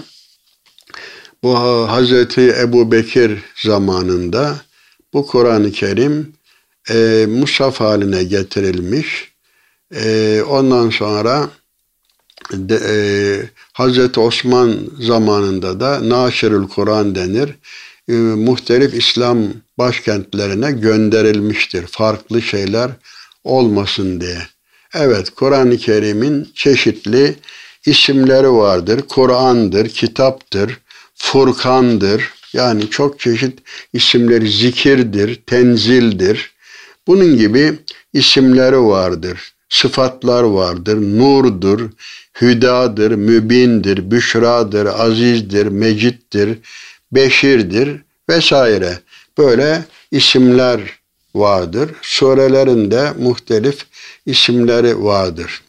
[1.42, 1.58] bu
[1.90, 4.56] Hazreti Ebu Bekir zamanında
[5.12, 6.32] bu Kur'an-ı Kerim
[6.90, 9.32] e, musaf haline getirilmiş.
[9.94, 11.50] E, ondan sonra
[12.52, 12.94] de, e,
[13.72, 17.54] Hazreti Osman zamanında da Naşirül Kur'an denir.
[18.08, 19.38] E, muhtelif İslam
[19.78, 21.86] başkentlerine gönderilmiştir.
[21.86, 22.90] Farklı şeyler
[23.44, 24.38] olmasın diye.
[24.94, 27.36] Evet, Kur'an-ı Kerim'in çeşitli
[27.86, 29.00] isimleri vardır.
[29.08, 30.78] Kur'an'dır, kitaptır,
[31.14, 32.32] Furkan'dır.
[32.52, 33.58] Yani çok çeşit
[33.92, 36.54] isimleri zikirdir, tenzildir.
[37.06, 37.78] Bunun gibi
[38.12, 39.52] isimleri vardır.
[39.70, 40.96] Sıfatlar vardır.
[41.18, 41.90] Nurdur,
[42.40, 46.58] hüdadır, mübindir, büşradır, azizdir, mecittir,
[47.12, 48.98] beşirdir vesaire.
[49.38, 50.80] Böyle isimler
[51.34, 51.90] vardır.
[52.02, 53.86] Surelerinde muhtelif
[54.26, 55.62] isimleri vardır.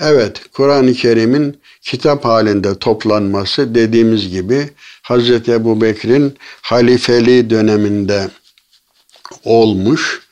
[0.00, 4.70] Evet, Kur'an-ı Kerim'in kitap halinde toplanması dediğimiz gibi
[5.02, 5.30] Hz.
[5.48, 8.28] Ebu Bekir'in halifeliği döneminde
[9.44, 10.23] olmuş.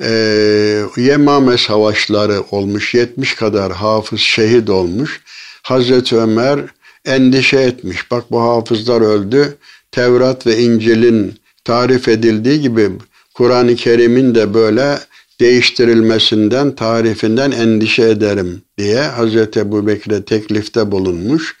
[0.00, 2.94] Ee, Yemame savaşları olmuş.
[2.94, 5.20] 70 kadar hafız şehit olmuş.
[5.62, 6.60] Hazreti Ömer
[7.04, 8.10] endişe etmiş.
[8.10, 9.56] Bak bu hafızlar öldü.
[9.92, 11.34] Tevrat ve İncil'in
[11.64, 12.90] tarif edildiği gibi
[13.34, 14.98] Kur'an-ı Kerim'in de böyle
[15.40, 21.56] değiştirilmesinden, tarifinden endişe ederim diye Hazreti Ebu Bekir'e teklifte bulunmuş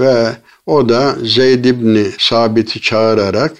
[0.00, 0.26] ve
[0.66, 3.52] o da Zeyd İbni Sabit'i çağırarak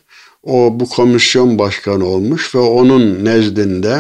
[0.43, 3.99] o bu komisyon başkanı olmuş ve onun nezdinde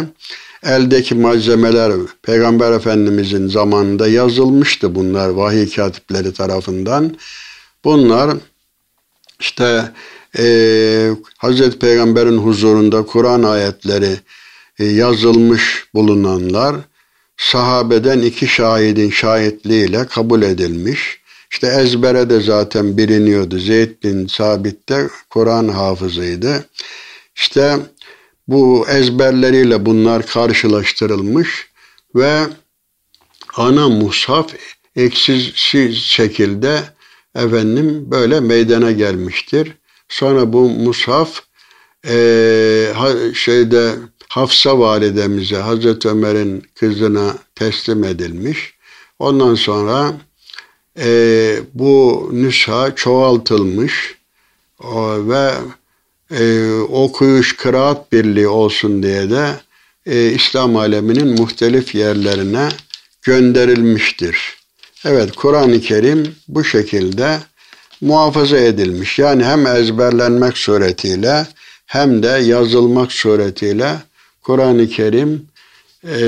[0.64, 7.16] eldeki malzemeler Peygamber Efendimizin zamanında yazılmıştı bunlar vahiy katipleri tarafından.
[7.84, 8.36] Bunlar
[9.40, 9.92] işte
[10.38, 10.44] e,
[11.38, 14.16] Hazreti Peygamber'in huzurunda Kur'an ayetleri
[14.78, 16.76] e, yazılmış bulunanlar
[17.36, 21.21] sahabeden iki şahidin şahitliğiyle kabul edilmiş.
[21.52, 23.58] İşte ezbere de zaten biliniyordu.
[23.58, 26.64] Zeyd bin Sabit de Kur'an hafızıydı.
[27.36, 27.76] İşte
[28.48, 31.68] bu ezberleriyle bunlar karşılaştırılmış
[32.14, 32.40] ve
[33.56, 34.54] ana mushaf
[34.96, 36.82] eksiksiz şekilde
[37.34, 39.72] efendim böyle meydana gelmiştir.
[40.08, 41.40] Sonra bu mushaf
[42.08, 42.92] e,
[43.34, 43.94] şeyde
[44.28, 48.74] Hafsa validemize Hazreti Ömer'in kızına teslim edilmiş.
[49.18, 50.12] Ondan sonra
[50.98, 54.14] e, bu nüsha çoğaltılmış
[54.82, 55.52] o, ve
[56.30, 59.50] e, okuyuş kıraat birliği olsun diye de
[60.06, 62.68] e, İslam aleminin muhtelif yerlerine
[63.22, 64.56] gönderilmiştir.
[65.04, 67.38] Evet Kur'an-ı Kerim bu şekilde
[68.00, 69.18] muhafaza edilmiş.
[69.18, 71.46] Yani hem ezberlenmek suretiyle
[71.86, 73.96] hem de yazılmak suretiyle
[74.42, 75.46] Kur'an-ı Kerim
[76.04, 76.20] e,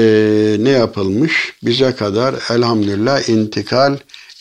[0.58, 1.52] ne yapılmış?
[1.62, 3.96] Bize kadar elhamdülillah intikal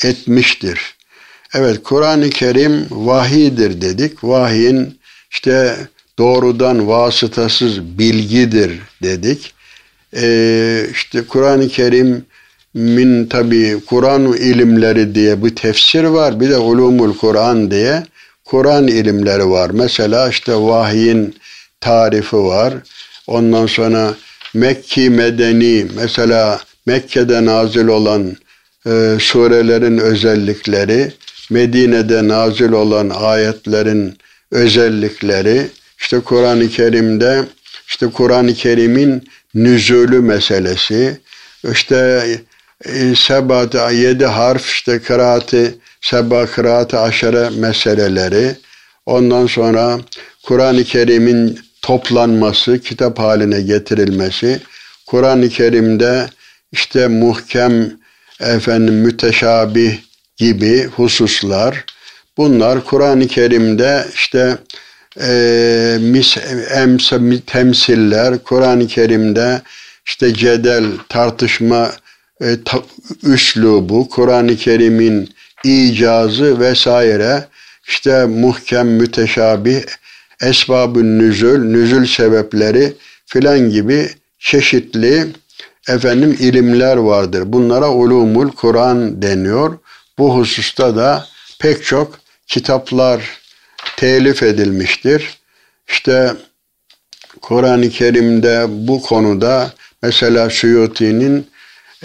[0.05, 0.95] etmiştir.
[1.53, 4.23] Evet Kur'an-ı Kerim vahidir dedik.
[4.23, 4.99] Vahyin
[5.31, 5.77] işte
[6.17, 9.53] doğrudan vasıtasız bilgidir dedik.
[10.15, 12.25] Ee, işte Kur'an-ı Kerim
[12.73, 16.39] min tabi Kur'an ilimleri diye bir tefsir var.
[16.39, 18.03] Bir de ulumul Kur'an diye
[18.45, 19.69] Kur'an ilimleri var.
[19.69, 21.35] Mesela işte vahyin
[21.81, 22.73] tarifi var.
[23.27, 24.13] Ondan sonra
[24.53, 28.35] Mekki Medeni mesela Mekke'de nazil olan
[28.87, 31.11] e, surelerin özellikleri,
[31.49, 34.17] Medine'de nazil olan ayetlerin
[34.51, 35.67] özellikleri,
[35.99, 37.43] işte Kur'an-ı Kerim'de
[37.87, 41.17] işte Kur'an-ı Kerim'in nüzulü meselesi,
[41.71, 42.27] işte
[42.85, 48.55] e, sebat yedi harf işte kıraati seba kıraati aşere meseleleri
[49.05, 49.99] ondan sonra
[50.43, 54.61] Kur'an-ı Kerim'in toplanması, kitap haline getirilmesi,
[55.05, 56.29] Kur'an-ı Kerim'de
[56.71, 57.91] işte muhkem,
[58.39, 59.97] efendim müteşabih
[60.37, 61.85] gibi hususlar,
[62.37, 64.57] bunlar Kur'an-ı Kerim'de işte
[65.21, 66.37] e, mis,
[66.75, 69.61] emse, temsiller, Kur'an-ı Kerim'de
[70.05, 71.91] işte cedel, tartışma
[72.41, 72.83] e, ta,
[73.23, 75.29] üslubu, Kur'an-ı Kerim'in
[75.63, 77.47] icazı vesaire,
[77.87, 79.81] işte muhkem, müteşabih,
[80.41, 82.93] esbabın nüzül, nüzül sebepleri
[83.25, 84.09] filan gibi
[84.39, 85.27] çeşitli
[85.87, 87.43] efendim ilimler vardır.
[87.45, 89.77] Bunlara ulumul Kur'an deniyor.
[90.17, 91.25] Bu hususta da
[91.59, 93.21] pek çok kitaplar
[93.97, 95.37] telif edilmiştir.
[95.87, 96.33] İşte
[97.41, 101.47] Kur'an-ı Kerim'de bu konuda mesela Suyuti'nin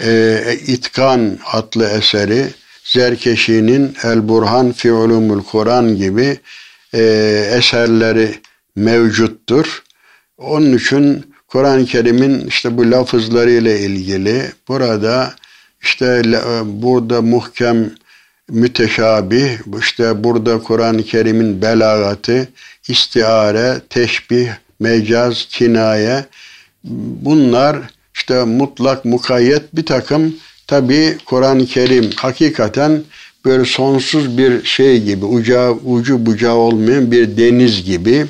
[0.03, 2.47] e, İtkan adlı eseri,
[2.83, 6.37] Zerkeşi'nin El Burhan fi Ulumul Kur'an gibi
[6.93, 7.01] e,
[7.51, 8.39] eserleri
[8.75, 9.83] mevcuttur.
[10.37, 15.33] Onun için Kur'an-ı Kerim'in işte bu lafızları ile ilgili burada
[15.81, 16.21] işte
[16.65, 17.91] burada muhkem
[18.49, 22.47] müteşabih, işte burada Kur'an-ı Kerim'in belagatı,
[22.87, 24.47] istiare, teşbih,
[24.79, 26.25] mecaz, kinaye
[26.83, 27.77] bunlar
[28.13, 30.35] işte mutlak mukayyet bir takım.
[30.67, 33.01] Tabi Kur'an-ı Kerim hakikaten
[33.45, 38.25] böyle sonsuz bir şey gibi uca, ucu bucağı olmayan bir deniz gibi.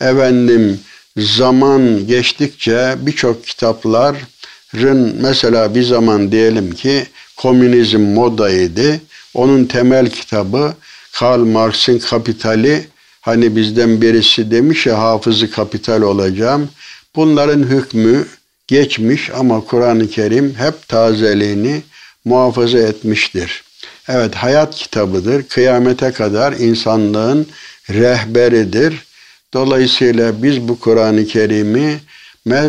[0.00, 0.80] Efendim
[1.18, 7.06] zaman geçtikçe birçok kitapların mesela bir zaman diyelim ki
[7.36, 9.00] komünizm modaydı.
[9.34, 10.74] Onun temel kitabı
[11.12, 12.86] Karl Marx'ın Kapitali
[13.20, 16.68] hani bizden birisi demiş ya hafızı kapital olacağım.
[17.16, 18.26] Bunların hükmü
[18.66, 21.82] geçmiş ama Kur'an-ı Kerim hep tazeliğini
[22.24, 23.64] muhafaza etmiştir.
[24.08, 25.42] Evet hayat kitabıdır.
[25.42, 27.46] Kıyamete kadar insanlığın
[27.90, 29.07] rehberidir.
[29.54, 32.00] Dolayısıyla biz bu Kur'an-ı Kerim'i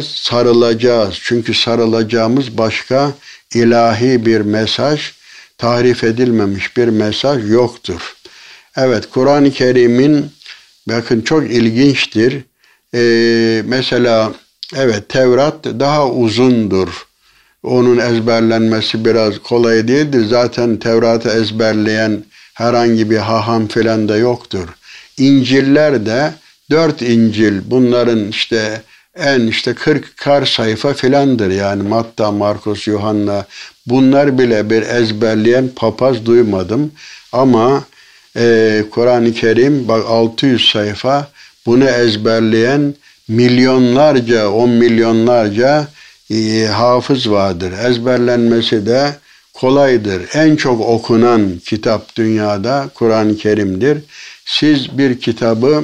[0.03, 1.15] sarılacağız.
[1.21, 3.11] Çünkü sarılacağımız başka
[3.53, 5.11] ilahi bir mesaj,
[5.57, 8.15] tahrif edilmemiş bir mesaj yoktur.
[8.77, 10.31] Evet Kur'an-ı Kerim'in
[10.87, 12.43] bakın çok ilginçtir.
[12.93, 14.33] Ee, mesela
[14.75, 17.05] evet Tevrat daha uzundur.
[17.63, 20.25] Onun ezberlenmesi biraz kolay değildir.
[20.25, 22.23] Zaten Tevrat'ı ezberleyen
[22.53, 24.67] herhangi bir haham filan da yoktur.
[25.17, 26.33] İnciller de
[26.69, 28.81] dört İncil bunların işte
[29.15, 33.45] en işte 40 kar sayfa filandır yani Matta, Markus, Yuhanna
[33.85, 36.91] bunlar bile bir ezberleyen papaz duymadım
[37.31, 37.83] ama
[38.37, 41.31] e, Kur'an-ı Kerim bak 600 sayfa
[41.65, 42.93] bunu ezberleyen
[43.27, 45.87] milyonlarca, on milyonlarca
[46.31, 47.73] e, hafız vardır.
[47.85, 49.15] Ezberlenmesi de
[49.53, 50.21] kolaydır.
[50.33, 53.97] En çok okunan kitap dünyada Kur'an-ı Kerim'dir.
[54.45, 55.83] Siz bir kitabı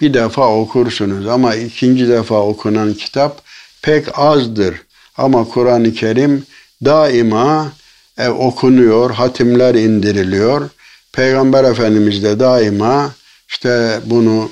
[0.00, 3.42] bir defa okursunuz ama ikinci defa okunan kitap
[3.82, 4.74] pek azdır.
[5.16, 6.46] Ama Kur'an-ı Kerim
[6.84, 7.72] daima
[8.18, 10.70] e, okunuyor, hatimler indiriliyor.
[11.12, 13.12] Peygamber Efendimiz de daima
[13.48, 14.50] işte bunu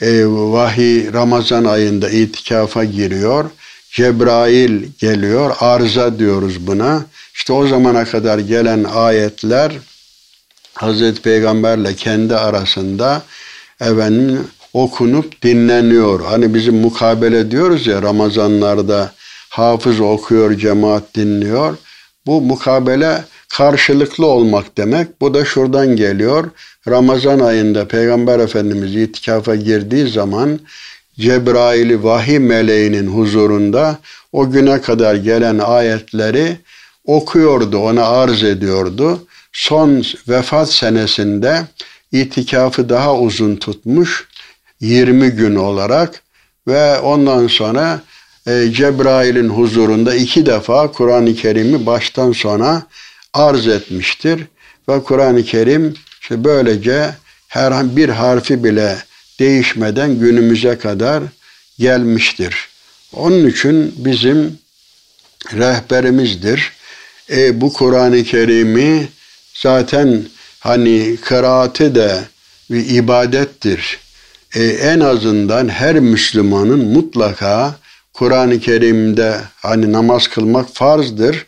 [0.00, 3.50] e, vahiy Ramazan ayında itikafa giriyor.
[3.90, 7.04] Cebrail geliyor, arıza diyoruz buna.
[7.34, 9.72] İşte o zamana kadar gelen ayetler
[10.74, 13.22] Hazreti Peygamberle kendi arasında
[13.80, 16.24] efendim okunup dinleniyor.
[16.24, 19.12] Hani bizim mukabele diyoruz ya Ramazanlarda
[19.48, 21.76] hafız okuyor, cemaat dinliyor.
[22.26, 25.20] Bu mukabele karşılıklı olmak demek.
[25.20, 26.50] Bu da şuradan geliyor.
[26.88, 30.60] Ramazan ayında Peygamber Efendimiz itikafa girdiği zaman
[31.18, 33.98] Cebrail'i vahiy meleğinin huzurunda
[34.32, 36.56] o güne kadar gelen ayetleri
[37.04, 39.26] okuyordu, ona arz ediyordu.
[39.52, 41.62] Son vefat senesinde
[42.12, 44.28] itikafı daha uzun tutmuş
[44.84, 46.22] 20 gün olarak
[46.68, 48.00] ve ondan sonra
[48.46, 52.86] e, Cebrail'in huzurunda iki defa Kur'an-ı Kerim'i baştan sona
[53.34, 54.44] arz etmiştir.
[54.88, 57.14] Ve Kur'an-ı Kerim işte böylece
[57.48, 58.98] herhangi bir harfi bile
[59.38, 61.22] değişmeden günümüze kadar
[61.78, 62.68] gelmiştir.
[63.12, 64.58] Onun için bizim
[65.52, 66.72] rehberimizdir.
[67.30, 69.08] E, bu Kur'an-ı Kerim'i
[69.54, 70.22] zaten
[70.60, 72.24] hani kıraati de
[72.70, 74.03] bir ibadettir.
[74.54, 77.74] E, en azından her Müslümanın mutlaka
[78.12, 81.46] Kur'an-ı Kerim'de hani namaz kılmak farzdır.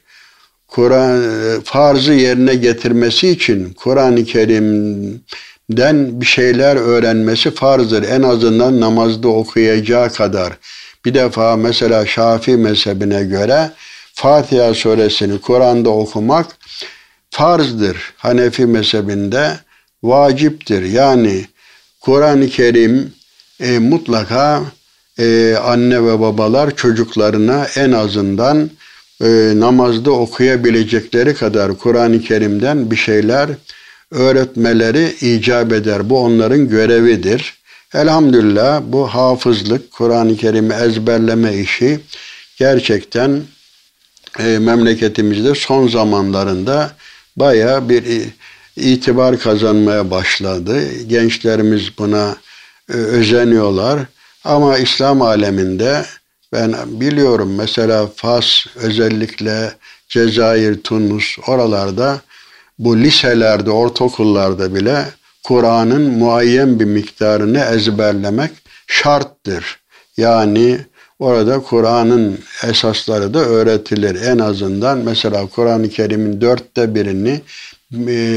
[0.68, 1.22] Kur'an
[1.64, 8.02] farzı yerine getirmesi için Kur'an-ı Kerim'den bir şeyler öğrenmesi farzdır.
[8.02, 10.52] En azından namazda okuyacağı kadar.
[11.04, 13.70] Bir defa mesela Şafii mezhebine göre
[14.14, 16.46] Fatiha suresini Kur'an'da okumak
[17.30, 17.96] farzdır.
[18.16, 19.59] Hanefi mezhebinde
[20.02, 20.82] vaciptir.
[20.82, 21.44] Yani
[22.07, 23.12] Kur'an-ı Kerim
[23.61, 24.62] e, mutlaka
[25.18, 28.70] e, anne ve babalar çocuklarına en azından
[29.22, 33.50] e, namazda okuyabilecekleri kadar Kur'an-ı Kerim'den bir şeyler
[34.11, 36.11] öğretmeleri icap eder.
[36.11, 37.54] Bu onların görevidir.
[37.94, 42.00] Elhamdülillah bu hafızlık, Kur'an-ı Kerim'i ezberleme işi
[42.57, 43.42] gerçekten
[44.38, 46.90] e, memleketimizde son zamanlarında
[47.36, 48.04] baya bir
[48.77, 51.03] itibar kazanmaya başladı.
[51.03, 52.37] Gençlerimiz buna
[52.91, 54.01] e, özeniyorlar.
[54.45, 56.05] Ama İslam aleminde
[56.53, 59.72] ben biliyorum mesela Fas özellikle
[60.09, 62.20] Cezayir, Tunus oralarda
[62.79, 65.05] bu liselerde, ortaokullarda bile
[65.45, 68.51] Kur'an'ın muayyen bir miktarını ezberlemek
[68.87, 69.81] şarttır.
[70.16, 70.79] Yani
[71.18, 74.22] orada Kur'an'ın esasları da öğretilir.
[74.22, 77.41] En azından mesela Kur'an-ı Kerim'in dörtte birini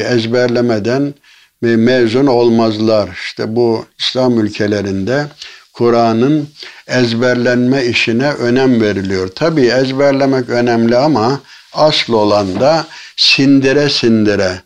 [0.03, 1.13] ezberlemeden
[1.61, 3.09] mezun olmazlar.
[3.23, 5.27] İşte bu İslam ülkelerinde
[5.73, 6.49] Kur'an'ın
[6.87, 9.27] ezberlenme işine önem veriliyor.
[9.27, 11.41] Tabii ezberlemek önemli ama
[11.73, 14.61] asıl olan da sindire sindire.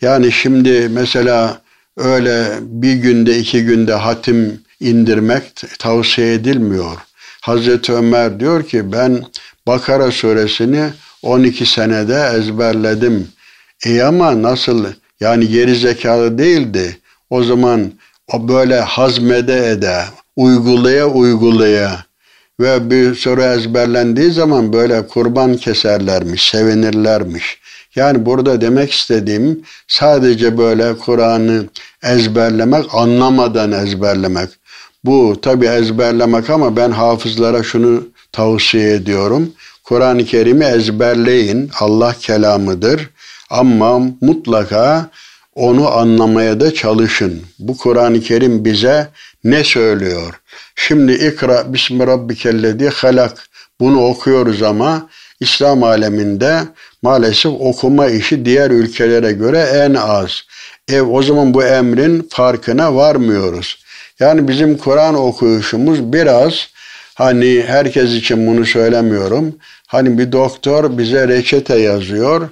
[0.00, 1.60] Yani şimdi mesela
[1.96, 5.42] öyle bir günde iki günde hatim indirmek
[5.78, 6.96] tavsiye edilmiyor.
[7.40, 9.24] Hazreti Ömer diyor ki ben
[9.66, 10.90] Bakara suresini
[11.22, 13.28] 12 senede ezberledim.
[13.84, 14.86] E ama nasıl
[15.20, 16.98] yani geri zekalı değildi.
[17.30, 17.92] O zaman
[18.32, 20.04] o böyle hazmede ede,
[20.36, 22.04] uygulaya uygulaya
[22.60, 27.60] ve bir soru ezberlendiği zaman böyle kurban keserlermiş, sevinirlermiş.
[27.94, 31.64] Yani burada demek istediğim sadece böyle Kur'an'ı
[32.02, 34.48] ezberlemek, anlamadan ezberlemek.
[35.04, 39.52] Bu tabi ezberlemek ama ben hafızlara şunu tavsiye ediyorum.
[39.84, 41.70] Kur'an-ı Kerim'i ezberleyin.
[41.80, 43.10] Allah kelamıdır.
[43.50, 45.10] Ama mutlaka
[45.54, 47.42] onu anlamaya da çalışın.
[47.58, 49.08] Bu Kur'an-ı Kerim bize
[49.44, 50.40] ne söylüyor?
[50.76, 53.48] Şimdi ikra bismi rabbikellezi halak
[53.80, 55.08] bunu okuyoruz ama
[55.40, 56.60] İslam aleminde
[57.02, 60.42] maalesef okuma işi diğer ülkelere göre en az.
[60.88, 63.84] E, o zaman bu emrin farkına varmıyoruz.
[64.20, 66.68] Yani bizim Kur'an okuyuşumuz biraz
[67.14, 69.54] hani herkes için bunu söylemiyorum.
[69.86, 72.48] Hani bir doktor bize reçete yazıyor.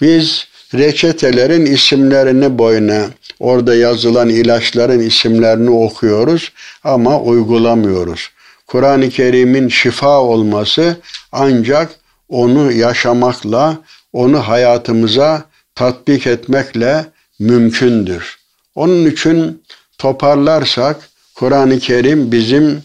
[0.00, 6.52] Biz reçetelerin isimlerini boyuna orada yazılan ilaçların isimlerini okuyoruz
[6.84, 8.30] ama uygulamıyoruz.
[8.66, 10.96] Kur'an-ı Kerim'in şifa olması
[11.32, 11.90] ancak
[12.28, 13.78] onu yaşamakla,
[14.12, 15.44] onu hayatımıza
[15.74, 17.06] tatbik etmekle
[17.38, 18.38] mümkündür.
[18.74, 19.62] Onun için
[19.98, 22.82] toparlarsak Kur'an-ı Kerim bizim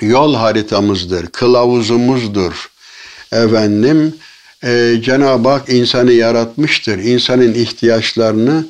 [0.00, 2.70] yol haritamızdır, kılavuzumuzdur.
[3.32, 4.14] Efendim
[4.64, 6.98] e, Cenab-ı Hak insanı yaratmıştır.
[6.98, 8.66] İnsanın ihtiyaçlarını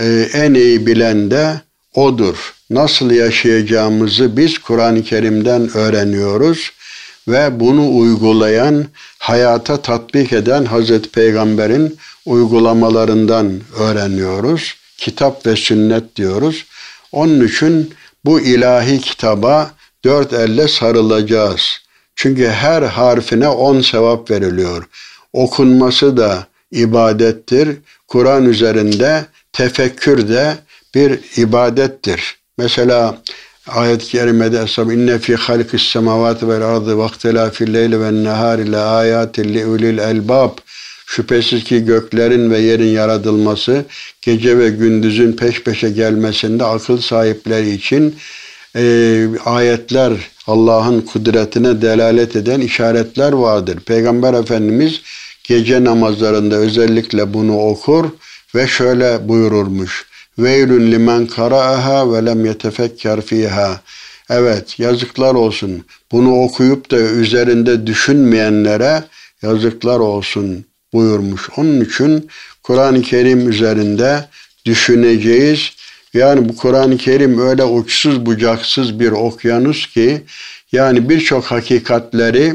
[0.00, 1.60] e, en iyi bilen de
[1.94, 2.54] O'dur.
[2.70, 6.70] Nasıl yaşayacağımızı biz Kur'an-ı Kerim'den öğreniyoruz
[7.28, 8.86] ve bunu uygulayan,
[9.18, 14.74] hayata tatbik eden Hazreti Peygamber'in uygulamalarından öğreniyoruz.
[14.98, 16.64] Kitap ve sünnet diyoruz.
[17.12, 19.70] Onun için bu ilahi kitaba
[20.04, 21.62] dört elle sarılacağız.
[22.16, 24.88] Çünkü her harfine on sevap veriliyor.
[25.32, 27.68] Okunması da ibadettir.
[28.08, 30.54] Kur'an üzerinde tefekkür de
[30.94, 32.36] bir ibadettir.
[32.58, 33.18] Mesela
[33.66, 38.78] ayet-i kerimede Esam inne fi halkis semavati vel ardı ve ihtilafil leyli ve nehari le
[38.78, 40.58] ayatin li ulil elbab
[41.10, 43.84] Şüphesiz ki göklerin ve yerin yaratılması,
[44.22, 48.16] gece ve gündüzün peş peşe gelmesinde akıl sahipleri için
[48.76, 50.12] e, ayetler,
[50.48, 53.80] Allah'ın kudretine delalet eden işaretler vardır.
[53.80, 55.00] Peygamber Efendimiz
[55.44, 58.04] gece namazlarında özellikle bunu okur
[58.54, 60.06] ve şöyle buyururmuş.
[60.38, 63.80] Veylün limen kara'aha ve lem yetefekker fiha.
[64.30, 65.84] Evet yazıklar olsun.
[66.12, 69.04] Bunu okuyup da üzerinde düşünmeyenlere
[69.42, 71.48] yazıklar olsun buyurmuş.
[71.56, 72.28] Onun için
[72.62, 74.28] Kur'an-ı Kerim üzerinde
[74.64, 75.70] düşüneceğiz.
[76.18, 80.22] Yani bu Kur'an-ı Kerim öyle uçsuz bucaksız bir okyanus ki
[80.72, 82.54] yani birçok hakikatleri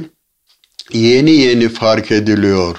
[0.93, 2.77] yeni yeni fark ediliyor.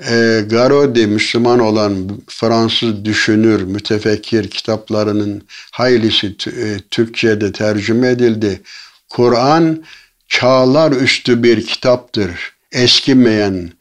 [0.00, 8.60] E, Garodi Müslüman olan Fransız düşünür, mütefekkir kitaplarının haylisi e, Türkçe'de tercüme edildi.
[9.08, 9.84] Kur'an
[10.28, 12.30] çağlar üstü bir kitaptır.
[12.72, 13.72] Eskimeyen,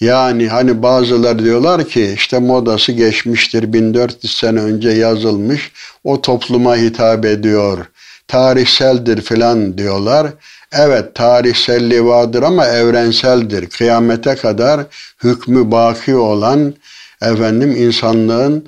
[0.00, 5.72] yani hani bazıları diyorlar ki işte modası geçmiştir 1400 sene önce yazılmış
[6.04, 7.86] o topluma hitap ediyor.
[8.28, 10.26] Tarihseldir filan diyorlar.
[10.72, 13.66] Evet tarihselliği vardır ama evrenseldir.
[13.66, 14.80] Kıyamete kadar
[15.24, 16.74] hükmü baki olan
[17.22, 18.64] efendim insanlığın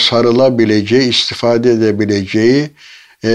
[0.00, 2.70] sarılabileceği, istifade edebileceği,
[3.24, 3.30] e,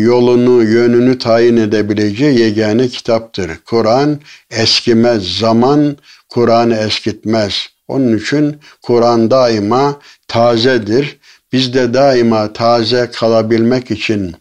[0.00, 3.50] yolunu, yönünü tayin edebileceği yegane kitaptır.
[3.64, 4.20] Kur'an
[4.50, 5.96] eskimez, zaman
[6.34, 7.68] Kur'an'ı eskitmez.
[7.88, 11.18] Onun için Kur'an daima tazedir.
[11.52, 14.34] Biz de daima taze kalabilmek için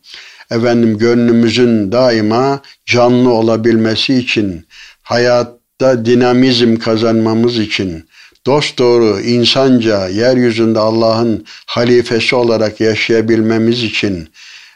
[0.52, 4.66] efendim gönlümüzün daima canlı olabilmesi için
[5.02, 8.10] hayatta dinamizm kazanmamız için
[8.46, 14.30] dost doğru insanca yeryüzünde Allah'ın halifesi olarak yaşayabilmemiz için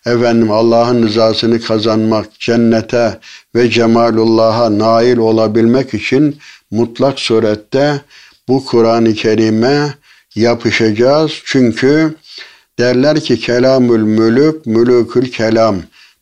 [0.08, 3.20] efendim Allah'ın rızasını kazanmak, cennete
[3.56, 6.38] ve cemalullah'a nail olabilmek için
[6.72, 8.02] mutlak surette
[8.48, 9.94] bu Kur'an-ı Kerim'e
[10.36, 11.32] yapışacağız.
[11.46, 12.16] Çünkü
[12.80, 15.76] derler ki kelamül mülük, mülükül kelam.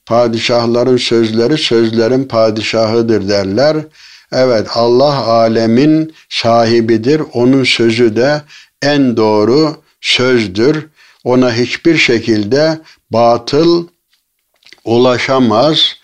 [0.05, 3.77] Padişahların sözleri sözlerin padişahıdır derler.
[4.31, 7.21] Evet Allah alemin sahibidir.
[7.33, 8.41] Onun sözü de
[8.81, 10.87] en doğru sözdür.
[11.25, 12.79] Ona hiçbir şekilde
[13.11, 13.87] batıl
[14.83, 15.95] ulaşamaz.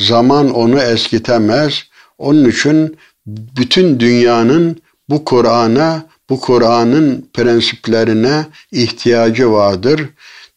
[0.00, 1.82] Zaman onu eskitemez.
[2.18, 10.08] Onun için bütün dünyanın bu Kur'an'a, bu Kur'an'ın prensiplerine ihtiyacı vardır.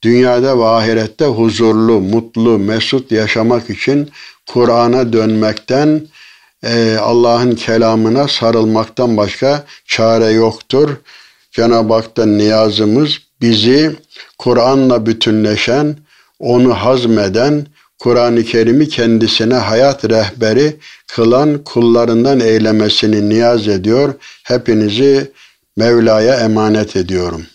[0.04, 4.10] Dünyada ve ahirette huzurlu, mutlu, mesut yaşamak için
[4.48, 6.08] Kur'an'a dönmekten,
[6.64, 10.90] e, Allah'ın kelamına sarılmaktan başka çare yoktur.
[11.52, 13.96] Cenab-ı Hak'tan niyazımız bizi
[14.38, 15.98] Kur'an'la bütünleşen,
[16.40, 17.68] onu hazmeden,
[18.00, 24.14] Kur'an-ı Kerim'i kendisine hayat rehberi kılan kullarından eylemesini niyaz ediyor.
[24.44, 25.32] Hepinizi
[25.78, 27.46] Mevla'ya emanet ediyorum.